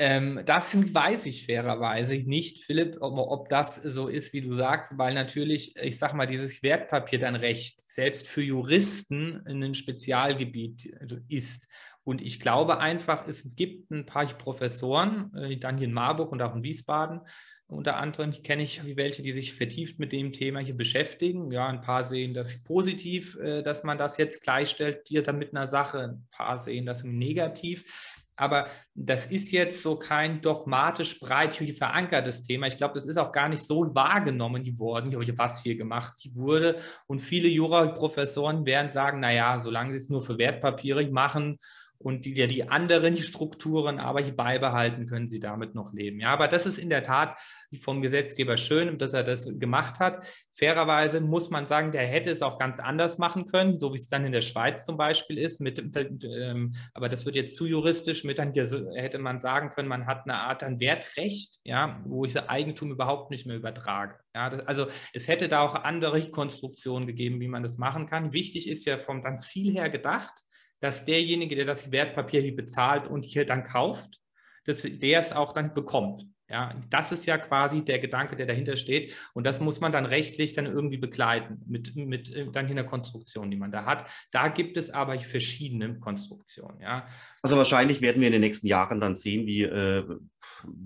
Ähm, 0.01 0.41
das 0.45 0.77
weiß 0.93 1.25
ich 1.25 1.45
fairerweise 1.45 2.13
nicht, 2.13 2.63
Philipp, 2.63 2.97
ob, 3.01 3.17
ob, 3.17 3.49
das 3.49 3.75
so 3.75 4.07
ist, 4.07 4.31
wie 4.31 4.39
du 4.39 4.53
sagst, 4.53 4.97
weil 4.97 5.13
natürlich, 5.13 5.75
ich 5.75 5.97
sag 5.97 6.13
mal, 6.13 6.25
dieses 6.25 6.63
Wertpapier 6.63 7.19
dann 7.19 7.35
Recht 7.35 7.91
selbst 7.91 8.25
für 8.25 8.41
Juristen 8.41 9.43
in 9.45 9.61
ein 9.61 9.75
Spezialgebiet 9.75 10.95
also 11.01 11.17
ist. 11.27 11.67
Und 12.05 12.21
ich 12.21 12.39
glaube 12.39 12.79
einfach, 12.79 13.27
es 13.27 13.55
gibt 13.57 13.91
ein 13.91 14.05
paar 14.05 14.25
Professoren, 14.25 15.33
äh, 15.35 15.57
dann 15.57 15.77
hier 15.77 15.87
in 15.87 15.93
Marburg 15.93 16.31
und 16.31 16.41
auch 16.41 16.55
in 16.55 16.63
Wiesbaden, 16.63 17.19
unter 17.67 17.97
anderem 17.97 18.31
kenne 18.31 18.63
ich 18.63 18.81
welche, 18.95 19.21
die 19.21 19.33
sich 19.33 19.53
vertieft 19.53 19.99
mit 19.99 20.11
dem 20.11 20.33
Thema 20.33 20.59
hier 20.59 20.75
beschäftigen. 20.75 21.51
Ja, 21.51 21.67
ein 21.67 21.81
paar 21.81 22.03
sehen 22.05 22.33
das 22.33 22.63
positiv, 22.63 23.37
äh, 23.37 23.63
dass 23.63 23.83
man 23.83 23.97
das 23.97 24.17
jetzt 24.17 24.43
gleichstellt, 24.43 25.01
hier 25.07 25.23
dann 25.23 25.37
mit 25.37 25.53
einer 25.53 25.67
Sache. 25.67 25.99
Ein 25.99 26.27
paar 26.31 26.63
sehen 26.63 26.85
das 26.85 27.03
negativ 27.03 28.25
aber 28.39 28.67
das 28.95 29.25
ist 29.25 29.51
jetzt 29.51 29.81
so 29.81 29.97
kein 29.97 30.41
dogmatisch 30.41 31.19
breit 31.19 31.53
verankertes 31.55 32.43
Thema. 32.43 32.67
Ich 32.67 32.77
glaube, 32.77 32.93
das 32.95 33.05
ist 33.05 33.17
auch 33.17 33.31
gar 33.31 33.49
nicht 33.49 33.65
so 33.65 33.93
wahrgenommen 33.93 34.79
worden, 34.79 35.13
was 35.37 35.61
hier 35.61 35.75
gemacht 35.75 36.29
wurde. 36.33 36.79
Und 37.07 37.19
viele 37.19 37.47
Juraprofessoren 37.47 38.65
werden 38.65 38.91
sagen, 38.91 39.19
naja, 39.19 39.59
solange 39.59 39.91
sie 39.93 39.97
es 39.97 40.09
nur 40.09 40.23
für 40.23 40.37
Wertpapiere 40.37 41.09
machen 41.09 41.57
und 41.99 42.25
die, 42.25 42.47
die 42.47 42.69
anderen 42.69 43.17
Strukturen 43.17 43.99
aber 43.99 44.21
beibehalten, 44.23 45.07
können 45.07 45.27
sie 45.27 45.39
damit 45.39 45.75
noch 45.75 45.91
leben. 45.93 46.21
Ja, 46.21 46.29
aber 46.29 46.47
das 46.47 46.65
ist 46.65 46.79
in 46.79 46.89
der 46.89 47.03
Tat 47.03 47.37
vom 47.81 48.01
Gesetzgeber 48.01 48.55
schön, 48.55 48.97
dass 48.97 49.13
er 49.13 49.23
das 49.23 49.49
gemacht 49.59 49.99
hat. 49.99 50.25
Fairerweise 50.53 51.19
muss 51.19 51.49
man 51.49 51.67
sagen, 51.67 51.91
der 51.91 52.05
hätte 52.05 52.31
es 52.31 52.41
auch 52.41 52.57
ganz 52.57 52.79
anders 52.79 53.17
machen 53.17 53.47
können, 53.47 53.77
so 53.77 53.93
wie 53.93 53.97
es 53.97 54.07
dann 54.07 54.25
in 54.25 54.31
der 54.31 54.41
Schweiz 54.41 54.85
zum 54.85 54.95
Beispiel 54.95 55.37
ist. 55.37 55.59
Mit, 55.59 55.79
ähm, 56.23 56.73
aber 56.93 57.09
das 57.09 57.25
wird 57.25 57.35
jetzt 57.35 57.57
zu 57.57 57.65
juristisch. 57.65 58.23
Mit 58.23 58.39
dann 58.39 58.53
hätte 58.53 59.19
man 59.19 59.39
sagen 59.39 59.71
können, 59.71 59.89
man 59.89 60.07
hat 60.07 60.23
eine 60.23 60.35
Art 60.35 60.63
an 60.63 60.79
Wertrecht, 60.79 61.59
ja, 61.65 62.01
wo 62.05 62.23
ich 62.23 62.31
das 62.31 62.47
Eigentum 62.47 62.91
überhaupt 62.91 63.29
nicht 63.29 63.45
mehr 63.45 63.57
übertrage. 63.57 64.15
Ja, 64.33 64.49
das, 64.49 64.65
also 64.65 64.87
es 65.13 65.27
hätte 65.27 65.49
da 65.49 65.61
auch 65.61 65.75
andere 65.75 66.29
Konstruktionen 66.29 67.07
gegeben, 67.07 67.41
wie 67.41 67.49
man 67.49 67.63
das 67.63 67.77
machen 67.77 68.05
kann. 68.05 68.31
Wichtig 68.31 68.69
ist 68.69 68.85
ja 68.85 68.99
vom 68.99 69.21
dann 69.21 69.39
Ziel 69.39 69.73
her 69.73 69.89
gedacht 69.89 70.45
dass 70.79 71.05
derjenige, 71.05 71.55
der 71.55 71.65
das 71.65 71.91
Wertpapier 71.91 72.41
hier 72.41 72.55
bezahlt 72.55 73.07
und 73.07 73.25
hier 73.25 73.45
dann 73.45 73.63
kauft, 73.63 74.19
dass 74.65 74.81
der 74.81 75.19
es 75.19 75.33
auch 75.33 75.53
dann 75.53 75.73
bekommt. 75.73 76.25
Ja, 76.49 76.73
das 76.89 77.11
ist 77.11 77.27
ja 77.27 77.37
quasi 77.37 77.85
der 77.85 77.99
Gedanke, 77.99 78.35
der 78.35 78.47
dahinter 78.47 78.75
steht. 78.75 79.13
Und 79.33 79.45
das 79.45 79.59
muss 79.59 79.81
man 79.81 79.91
dann 79.91 80.07
rechtlich 80.07 80.53
dann 80.53 80.65
irgendwie 80.65 80.97
begleiten 80.97 81.61
mit, 81.67 81.95
mit 81.95 82.35
äh, 82.35 82.47
dann 82.51 82.67
in 82.67 82.75
der 82.75 82.85
Konstruktion, 82.85 83.51
die 83.51 83.57
man 83.57 83.71
da 83.71 83.85
hat. 83.85 84.09
Da 84.31 84.47
gibt 84.47 84.75
es 84.75 84.89
aber 84.89 85.17
verschiedene 85.19 85.99
Konstruktionen. 85.99 86.81
Ja. 86.81 87.05
Also 87.43 87.55
wahrscheinlich 87.55 88.01
werden 88.01 88.19
wir 88.19 88.27
in 88.27 88.33
den 88.33 88.41
nächsten 88.41 88.65
Jahren 88.65 88.99
dann 88.99 89.15
sehen, 89.15 89.45
wie 89.45 89.61
äh, 89.61 90.03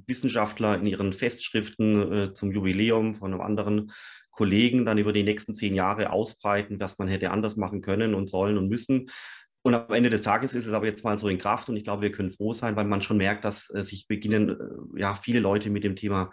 Wissenschaftler 0.06 0.78
in 0.78 0.86
ihren 0.86 1.14
Festschriften 1.14 2.12
äh, 2.12 2.34
zum 2.34 2.52
Jubiläum 2.52 3.14
von 3.14 3.32
einem 3.32 3.42
anderen 3.42 3.92
Kollegen 4.32 4.84
dann 4.86 4.98
über 4.98 5.14
die 5.14 5.24
nächsten 5.24 5.54
zehn 5.54 5.76
Jahre 5.76 6.12
ausbreiten, 6.12 6.80
was 6.80 6.98
man 7.00 7.08
hätte 7.08 7.32
anders 7.32 7.56
machen 7.56 7.82
können 7.82 8.16
und 8.16 8.30
sollen 8.30 8.58
und 8.58 8.68
müssen. 8.68 9.10
Und 9.66 9.74
am 9.76 9.94
Ende 9.94 10.10
des 10.10 10.22
Tages 10.22 10.54
ist 10.56 10.68
es 10.68 10.74
aber 10.74 10.86
jetzt 10.86 11.06
mal 11.06 11.18
so 11.18 11.30
in 11.30 11.38
Kraft 11.38 11.70
und 11.70 11.78
ich 11.78 11.86
glaube, 11.86 12.02
wir 12.02 12.12
können 12.12 12.30
froh 12.30 12.54
sein, 12.54 12.76
weil 12.76 12.84
man 12.84 13.02
schon 13.02 13.18
merkt, 13.18 13.46
dass 13.46 13.74
äh, 13.74 13.84
sich 13.84 14.08
beginnen, 14.08 14.50
äh, 14.50 15.00
ja, 15.00 15.16
viele 15.16 15.40
Leute 15.40 15.70
mit 15.70 15.86
dem 15.86 15.96
Thema 15.96 16.32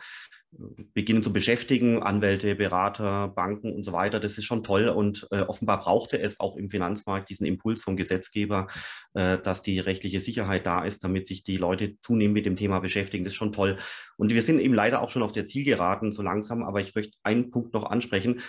äh, 0.53 0.83
beginnen 0.95 1.23
zu 1.23 1.33
beschäftigen, 1.33 2.03
Anwälte, 2.03 2.57
Berater, 2.57 3.29
Banken 3.29 3.73
und 3.73 3.85
so 3.85 3.93
weiter. 3.93 4.19
Das 4.19 4.37
ist 4.37 4.47
schon 4.47 4.65
toll 4.65 4.89
und 4.89 5.29
äh, 5.31 5.43
offenbar 5.43 5.79
brauchte 5.79 6.19
es 6.19 6.41
auch 6.41 6.57
im 6.57 6.71
Finanzmarkt 6.71 7.31
diesen 7.31 7.47
Impuls 7.47 7.85
vom 7.85 7.97
Gesetzgeber, 7.97 8.67
äh, 9.15 9.39
dass 9.39 9.63
die 9.63 9.79
rechtliche 9.79 10.19
Sicherheit 10.19 10.67
da 10.67 10.83
ist, 10.83 11.05
damit 11.05 11.29
sich 11.29 11.45
die 11.45 11.57
Leute 11.57 11.95
zunehmend 12.03 12.35
mit 12.35 12.47
dem 12.47 12.57
Thema 12.57 12.81
beschäftigen. 12.81 13.23
Das 13.23 13.33
ist 13.33 13.39
schon 13.39 13.53
toll. 13.53 13.79
Und 14.17 14.35
wir 14.35 14.43
sind 14.43 14.59
eben 14.59 14.75
leider 14.75 15.03
auch 15.03 15.11
schon 15.11 15.23
auf 15.23 15.33
der 15.33 15.47
Zielgeraden 15.47 16.11
so 16.11 16.23
langsam, 16.23 16.65
aber 16.65 16.81
ich 16.81 16.97
möchte 16.97 17.17
einen 17.23 17.53
Punkt 17.53 17.75
noch 17.75 17.85
ansprechen. 17.85 18.41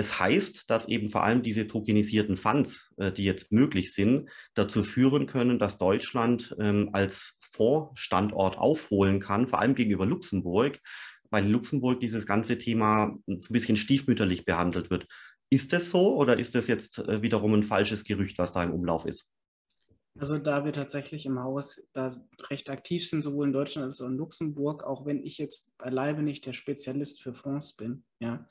Es 0.00 0.20
heißt, 0.20 0.70
dass 0.70 0.86
eben 0.86 1.08
vor 1.08 1.24
allem 1.24 1.42
diese 1.42 1.66
tokenisierten 1.66 2.36
Funds, 2.36 2.94
äh, 2.98 3.10
die 3.10 3.24
jetzt 3.24 3.50
möglich 3.50 3.92
sind, 3.92 4.30
dazu 4.54 4.84
führen 4.84 5.26
können, 5.26 5.58
dass 5.58 5.76
Deutschland 5.76 6.54
ähm, 6.60 6.90
als 6.92 7.36
Fondsstandort 7.40 8.56
aufholen 8.58 9.18
kann, 9.18 9.48
vor 9.48 9.58
allem 9.58 9.74
gegenüber 9.74 10.06
Luxemburg, 10.06 10.78
weil 11.30 11.44
in 11.44 11.50
Luxemburg 11.50 11.98
dieses 11.98 12.26
ganze 12.26 12.58
Thema 12.58 13.18
ein 13.26 13.40
bisschen 13.50 13.76
stiefmütterlich 13.76 14.44
behandelt 14.44 14.88
wird. 14.88 15.08
Ist 15.50 15.72
das 15.72 15.90
so 15.90 16.16
oder 16.16 16.38
ist 16.38 16.54
das 16.54 16.68
jetzt 16.68 16.98
äh, 16.98 17.20
wiederum 17.20 17.54
ein 17.54 17.64
falsches 17.64 18.04
Gerücht, 18.04 18.38
was 18.38 18.52
da 18.52 18.62
im 18.62 18.72
Umlauf 18.72 19.04
ist? 19.04 19.28
Also 20.16 20.38
da 20.38 20.64
wir 20.64 20.72
tatsächlich 20.72 21.26
im 21.26 21.40
Haus 21.40 21.88
da 21.92 22.12
recht 22.50 22.70
aktiv 22.70 23.08
sind, 23.08 23.22
sowohl 23.22 23.48
in 23.48 23.52
Deutschland 23.52 23.86
als 23.86 24.00
auch 24.00 24.06
in 24.06 24.16
Luxemburg, 24.16 24.84
auch 24.84 25.06
wenn 25.06 25.24
ich 25.24 25.38
jetzt 25.38 25.76
beileibe 25.78 26.22
nicht 26.22 26.46
der 26.46 26.52
Spezialist 26.52 27.20
für 27.20 27.34
Fonds 27.34 27.76
bin, 27.76 28.04
ja, 28.20 28.46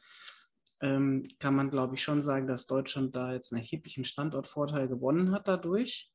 ähm, 0.81 1.27
kann 1.39 1.55
man, 1.55 1.69
glaube 1.69 1.95
ich, 1.95 2.03
schon 2.03 2.21
sagen, 2.21 2.47
dass 2.47 2.67
Deutschland 2.67 3.15
da 3.15 3.33
jetzt 3.33 3.51
einen 3.51 3.61
erheblichen 3.61 4.05
Standortvorteil 4.05 4.87
gewonnen 4.87 5.31
hat 5.31 5.47
dadurch. 5.47 6.11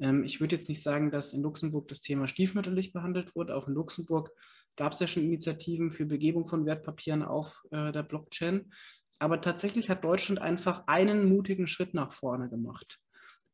Ähm, 0.00 0.24
ich 0.24 0.40
würde 0.40 0.56
jetzt 0.56 0.68
nicht 0.68 0.82
sagen, 0.82 1.10
dass 1.10 1.32
in 1.32 1.42
Luxemburg 1.42 1.88
das 1.88 2.00
Thema 2.00 2.28
stiefmütterlich 2.28 2.92
behandelt 2.92 3.34
wurde. 3.34 3.54
Auch 3.54 3.68
in 3.68 3.74
Luxemburg 3.74 4.30
gab 4.76 4.92
es 4.92 5.00
ja 5.00 5.06
schon 5.06 5.22
Initiativen 5.22 5.92
für 5.92 6.06
Begebung 6.06 6.46
von 6.46 6.66
Wertpapieren 6.66 7.22
auf 7.22 7.62
äh, 7.70 7.92
der 7.92 8.02
Blockchain. 8.02 8.72
Aber 9.18 9.40
tatsächlich 9.40 9.88
hat 9.88 10.04
Deutschland 10.04 10.40
einfach 10.40 10.84
einen 10.86 11.28
mutigen 11.28 11.66
Schritt 11.66 11.94
nach 11.94 12.12
vorne 12.12 12.48
gemacht. 12.48 12.98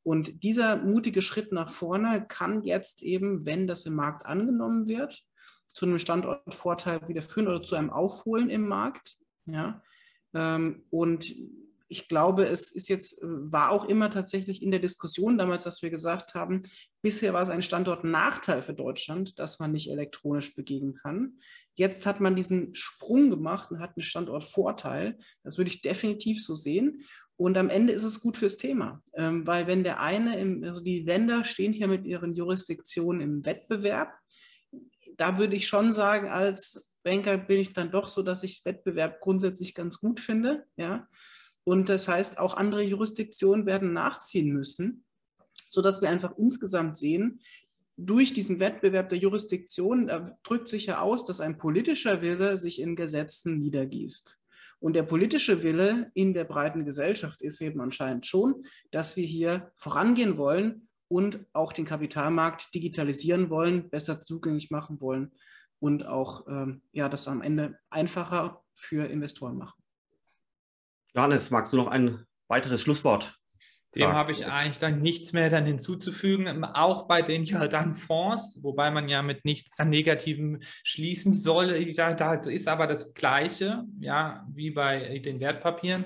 Und 0.03 0.43
dieser 0.43 0.77
mutige 0.77 1.21
Schritt 1.21 1.53
nach 1.53 1.69
vorne 1.69 2.27
kann 2.27 2.63
jetzt 2.63 3.03
eben, 3.03 3.45
wenn 3.45 3.67
das 3.67 3.85
im 3.85 3.95
Markt 3.95 4.25
angenommen 4.25 4.89
wird, 4.89 5.23
zu 5.75 5.85
einem 5.85 5.99
Standortvorteil 5.99 7.07
wieder 7.09 7.21
führen 7.21 7.49
oder 7.49 7.63
zu 7.63 7.77
einem 7.77 7.91
Aufholen 7.91 8.49
im 8.49 8.67
Markt. 8.67 9.19
Ja, 9.45 9.83
und 10.33 11.35
ich 11.89 12.09
glaube, 12.09 12.45
es 12.47 12.71
ist 12.71 12.89
jetzt, 12.89 13.19
war 13.23 13.71
auch 13.71 13.87
immer 13.87 14.11
tatsächlich 14.11 14.63
in 14.63 14.71
der 14.71 14.81
Diskussion 14.81 15.39
damals, 15.39 15.65
dass 15.65 15.83
wir 15.83 15.91
gesagt 15.91 16.35
haben, 16.35 16.63
bisher 17.01 17.33
war 17.33 17.43
es 17.43 17.49
ein 17.49 17.63
Standortnachteil 17.63 18.63
für 18.63 18.75
Deutschland, 18.75 19.39
dass 19.39 19.59
man 19.59 19.73
nicht 19.73 19.91
elektronisch 19.91 20.55
begegnen 20.55 20.95
kann. 20.95 21.39
Jetzt 21.75 22.05
hat 22.07 22.21
man 22.21 22.37
diesen 22.37 22.75
Sprung 22.75 23.31
gemacht 23.31 23.71
und 23.71 23.81
hat 23.81 23.97
einen 23.97 24.03
Standortvorteil. 24.03 25.17
Das 25.45 25.57
würde 25.57 25.71
ich 25.71 25.81
definitiv 25.81 26.45
so 26.45 26.57
sehen. 26.57 27.05
Und 27.37 27.57
am 27.57 27.71
Ende 27.71 27.93
ist 27.93 28.03
es 28.03 28.21
gut 28.21 28.37
fürs 28.37 28.57
Thema, 28.57 29.01
ähm, 29.15 29.47
weil 29.47 29.69
wenn 29.69 29.85
der 29.85 30.01
eine, 30.01 30.39
im, 30.41 30.65
also 30.65 30.81
die 30.81 31.01
Länder 31.01 31.45
stehen 31.45 31.73
hier 31.73 31.87
mit 31.87 32.05
ihren 32.05 32.35
Jurisdiktionen 32.35 33.21
im 33.21 33.47
Wettbewerb, 33.47 34.13
da 35.17 35.39
würde 35.39 35.55
ich 35.55 35.69
schon 35.69 35.93
sagen, 35.93 36.29
als 36.29 36.88
Banker 37.03 37.39
bin 37.39 37.61
ich 37.61 37.73
dann 37.73 37.91
doch 37.91 38.09
so, 38.09 38.23
dass 38.23 38.43
ich 38.43 38.65
Wettbewerb 38.65 39.21
grundsätzlich 39.21 39.75
ganz 39.75 39.99
gut 39.99 40.21
finde. 40.21 40.65
Ja? 40.77 41.09
Und 41.65 41.89
das 41.89 42.09
heißt, 42.09 42.39
auch 42.39 42.55
andere 42.55 42.83
Jurisdiktionen 42.83 43.67
werden 43.67 43.93
nachziehen 43.93 44.53
müssen, 44.53 45.05
sodass 45.69 46.03
wir 46.03 46.11
einfach 46.11 46.37
insgesamt 46.39 46.97
sehen, 46.97 47.41
durch 47.97 48.33
diesen 48.33 48.61
Wettbewerb 48.61 49.09
der 49.09 49.19
Jurisdiktion 49.19 50.07
da 50.07 50.39
drückt 50.45 50.69
sich 50.69 50.87
ja 50.87 51.01
aus, 51.01 51.27
dass 51.27 51.41
ein 51.41 51.59
politischer 51.59 52.23
Wille 52.23 52.57
sich 52.57 52.81
in 52.81 52.95
Gesetzen 52.95 53.59
niedergießt. 53.59 54.39
Und 54.81 54.95
der 54.95 55.03
politische 55.03 55.65
Wille 55.65 56.13
in 56.15 56.33
der 56.33 56.45
breiten 56.45 56.85
Gesellschaft 56.85 57.43
ist 57.43 57.61
eben 57.61 57.81
anscheinend 57.81 58.27
schon, 58.27 58.63
dass 58.93 59.17
wir 59.17 59.27
hier 59.27 59.73
vorangehen 59.75 60.39
wollen 60.39 60.89
und 61.09 61.41
auch 61.53 61.73
den 61.73 61.85
Kapitalmarkt 61.85 62.73
digitalisieren 62.73 63.51
wollen, 63.51 63.91
besser 63.91 64.25
zugänglich 64.25 64.71
machen 64.71 65.01
wollen 65.01 65.33
und 65.81 66.07
auch 66.07 66.47
ähm, 66.49 66.83
ja, 66.93 67.09
das 67.09 67.29
am 67.29 67.43
Ende 67.43 67.79
einfacher 67.91 68.63
für 68.75 69.07
Investoren 69.07 69.57
machen. 69.57 69.83
Johannes, 71.15 71.51
magst 71.51 71.73
du 71.73 71.77
noch 71.77 71.89
ein 71.89 72.25
weiteres 72.49 72.83
Schlusswort? 72.83 73.39
Dem 73.95 74.13
habe 74.13 74.33
ich 74.33 74.47
eigentlich 74.47 74.79
dann 74.79 75.01
nichts 75.01 75.33
mehr 75.33 75.49
dann 75.49 75.65
hinzuzufügen, 75.65 76.63
auch 76.65 77.09
bei 77.09 77.23
den 77.23 77.45
ja 77.45 77.67
dann 77.69 77.95
Fonds, 77.95 78.59
wobei 78.63 78.91
man 78.91 79.09
ja 79.09 79.23
mit 79.23 79.47
nichts 79.47 79.77
dann 79.77 79.89
Negativem 79.89 80.59
schließen 80.83 81.33
soll. 81.33 81.85
Da, 81.95 82.15
da 82.15 82.35
ist 82.35 82.69
aber 82.69 82.87
das 82.87 83.15
Gleiche, 83.15 83.85
ja, 83.99 84.47
wie 84.53 84.71
bei 84.71 85.19
den 85.21 85.41
Wertpapieren, 85.41 86.05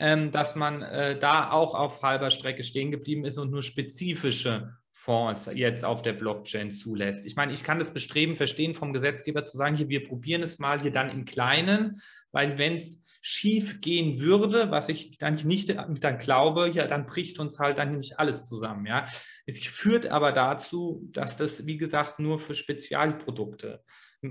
ähm, 0.00 0.32
dass 0.32 0.56
man 0.56 0.82
äh, 0.82 1.18
da 1.18 1.52
auch 1.52 1.74
auf 1.76 2.02
halber 2.02 2.30
Strecke 2.30 2.64
stehen 2.64 2.90
geblieben 2.90 3.24
ist 3.24 3.38
und 3.38 3.52
nur 3.52 3.62
spezifische 3.62 4.74
Fonds 5.02 5.48
jetzt 5.54 5.82
auf 5.82 6.02
der 6.02 6.12
Blockchain 6.12 6.72
zulässt. 6.72 7.24
Ich 7.24 7.34
meine, 7.34 7.54
ich 7.54 7.64
kann 7.64 7.78
das 7.78 7.92
Bestreben 7.92 8.34
verstehen 8.34 8.74
vom 8.74 8.92
Gesetzgeber 8.92 9.46
zu 9.46 9.56
sagen, 9.56 9.74
hier, 9.74 9.88
wir 9.88 10.06
probieren 10.06 10.42
es 10.42 10.58
mal 10.58 10.78
hier 10.78 10.92
dann 10.92 11.08
im 11.08 11.24
Kleinen, 11.24 12.02
weil 12.32 12.58
wenn 12.58 12.76
es 12.76 12.98
schief 13.22 13.80
gehen 13.80 14.20
würde, 14.20 14.70
was 14.70 14.90
ich 14.90 15.16
dann 15.16 15.34
nicht 15.44 15.74
dann 15.74 16.18
glaube, 16.18 16.68
ja, 16.68 16.86
dann 16.86 17.06
bricht 17.06 17.38
uns 17.38 17.58
halt 17.58 17.78
dann 17.78 17.96
nicht 17.96 18.18
alles 18.18 18.44
zusammen. 18.44 18.84
Ja. 18.84 19.06
Es 19.46 19.66
führt 19.66 20.08
aber 20.08 20.32
dazu, 20.32 21.08
dass 21.12 21.34
das, 21.36 21.64
wie 21.64 21.78
gesagt, 21.78 22.18
nur 22.18 22.38
für 22.38 22.52
Spezialprodukte 22.52 23.82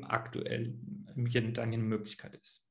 aktuell 0.03 0.75
dann 1.15 1.57
eine 1.57 1.77
Möglichkeit 1.79 2.35
ist. 2.35 2.63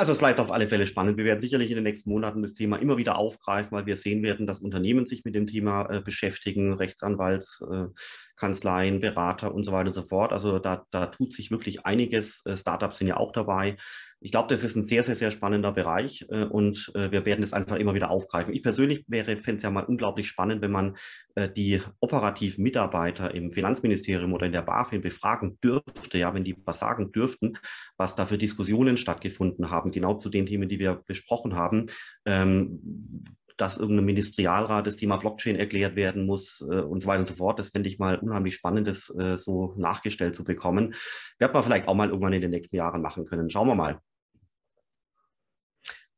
Also 0.00 0.12
es 0.12 0.18
bleibt 0.18 0.38
auf 0.38 0.52
alle 0.52 0.68
Fälle 0.68 0.86
spannend. 0.86 1.16
Wir 1.16 1.24
werden 1.24 1.40
sicherlich 1.40 1.70
in 1.70 1.74
den 1.74 1.82
nächsten 1.82 2.10
Monaten 2.10 2.40
das 2.40 2.54
Thema 2.54 2.76
immer 2.76 2.98
wieder 2.98 3.18
aufgreifen, 3.18 3.72
weil 3.72 3.86
wir 3.86 3.96
sehen 3.96 4.22
werden, 4.22 4.46
dass 4.46 4.60
Unternehmen 4.60 5.06
sich 5.06 5.24
mit 5.24 5.34
dem 5.34 5.48
Thema 5.48 5.90
äh, 5.90 6.00
beschäftigen, 6.00 6.72
Rechtsanwaltskanzleien, 6.72 8.98
äh, 8.98 9.00
Berater 9.00 9.52
und 9.52 9.64
so 9.64 9.72
weiter 9.72 9.88
und 9.88 9.94
so 9.94 10.04
fort. 10.04 10.32
Also 10.32 10.60
da, 10.60 10.86
da 10.92 11.06
tut 11.06 11.32
sich 11.32 11.50
wirklich 11.50 11.84
einiges. 11.84 12.46
Äh, 12.46 12.56
Startups 12.56 12.98
sind 12.98 13.08
ja 13.08 13.16
auch 13.16 13.32
dabei. 13.32 13.76
Ich 14.20 14.32
glaube, 14.32 14.48
das 14.48 14.64
ist 14.64 14.74
ein 14.74 14.82
sehr, 14.82 15.04
sehr, 15.04 15.14
sehr 15.14 15.30
spannender 15.30 15.70
Bereich 15.70 16.26
äh, 16.30 16.44
und 16.44 16.90
äh, 16.94 17.12
wir 17.12 17.24
werden 17.24 17.44
es 17.44 17.52
einfach 17.52 17.76
immer 17.76 17.94
wieder 17.94 18.10
aufgreifen. 18.10 18.52
Ich 18.52 18.62
persönlich 18.64 19.04
wäre, 19.06 19.36
fände 19.36 19.58
es 19.58 19.62
ja 19.62 19.70
mal 19.70 19.84
unglaublich 19.84 20.26
spannend, 20.26 20.60
wenn 20.60 20.72
man 20.72 20.96
äh, 21.36 21.48
die 21.48 21.80
operativen 22.00 22.64
Mitarbeiter 22.64 23.32
im 23.34 23.52
Finanzministerium 23.52 24.32
oder 24.32 24.46
in 24.46 24.52
der 24.52 24.62
BaFin 24.62 25.02
befragen 25.02 25.58
dürfte, 25.62 26.18
ja, 26.18 26.34
wenn 26.34 26.42
die 26.42 26.56
was 26.64 26.80
sagen 26.80 27.12
dürften, 27.12 27.58
was 27.96 28.16
da 28.16 28.26
für 28.26 28.38
Diskussionen 28.38 28.96
stattgefunden 28.96 29.70
haben, 29.70 29.92
genau 29.92 30.14
zu 30.14 30.30
den 30.30 30.46
Themen, 30.46 30.68
die 30.68 30.80
wir 30.80 31.02
besprochen 31.06 31.54
haben. 31.54 31.86
Ähm, 32.26 33.24
dass 33.58 33.76
irgendein 33.76 34.06
Ministerialrat 34.06 34.86
das 34.86 34.96
Thema 34.96 35.16
Blockchain 35.16 35.56
erklärt 35.56 35.96
werden 35.96 36.24
muss 36.26 36.64
äh, 36.70 36.80
und 36.80 37.00
so 37.00 37.08
weiter 37.08 37.20
und 37.20 37.26
so 37.26 37.34
fort. 37.34 37.58
Das 37.58 37.70
fände 37.70 37.88
ich 37.88 37.98
mal 37.98 38.16
unheimlich 38.18 38.54
spannend, 38.54 38.86
das 38.86 39.12
äh, 39.18 39.36
so 39.36 39.74
nachgestellt 39.76 40.36
zu 40.36 40.44
bekommen. 40.44 40.94
Wird 41.38 41.52
man 41.52 41.62
vielleicht 41.62 41.88
auch 41.88 41.94
mal 41.94 42.08
irgendwann 42.08 42.32
in 42.32 42.40
den 42.40 42.50
nächsten 42.50 42.76
Jahren 42.76 43.02
machen 43.02 43.24
können. 43.24 43.50
Schauen 43.50 43.68
wir 43.68 43.74
mal. 43.74 44.00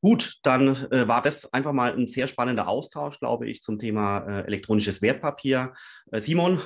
Gut, 0.02 0.38
dann 0.42 0.76
äh, 0.90 1.06
war 1.06 1.22
das 1.22 1.52
einfach 1.52 1.72
mal 1.72 1.92
ein 1.92 2.06
sehr 2.06 2.26
spannender 2.26 2.68
Austausch, 2.68 3.18
glaube 3.18 3.48
ich, 3.48 3.60
zum 3.60 3.78
Thema 3.78 4.20
äh, 4.20 4.46
elektronisches 4.46 5.02
Wertpapier. 5.02 5.74
Äh, 6.10 6.20
Simon, 6.20 6.60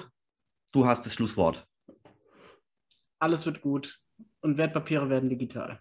du 0.72 0.86
hast 0.86 1.04
das 1.04 1.14
Schlusswort. 1.14 1.66
Alles 3.18 3.44
wird 3.44 3.60
gut 3.60 4.00
und 4.40 4.56
Wertpapiere 4.56 5.08
werden 5.10 5.28
digital. 5.28 5.80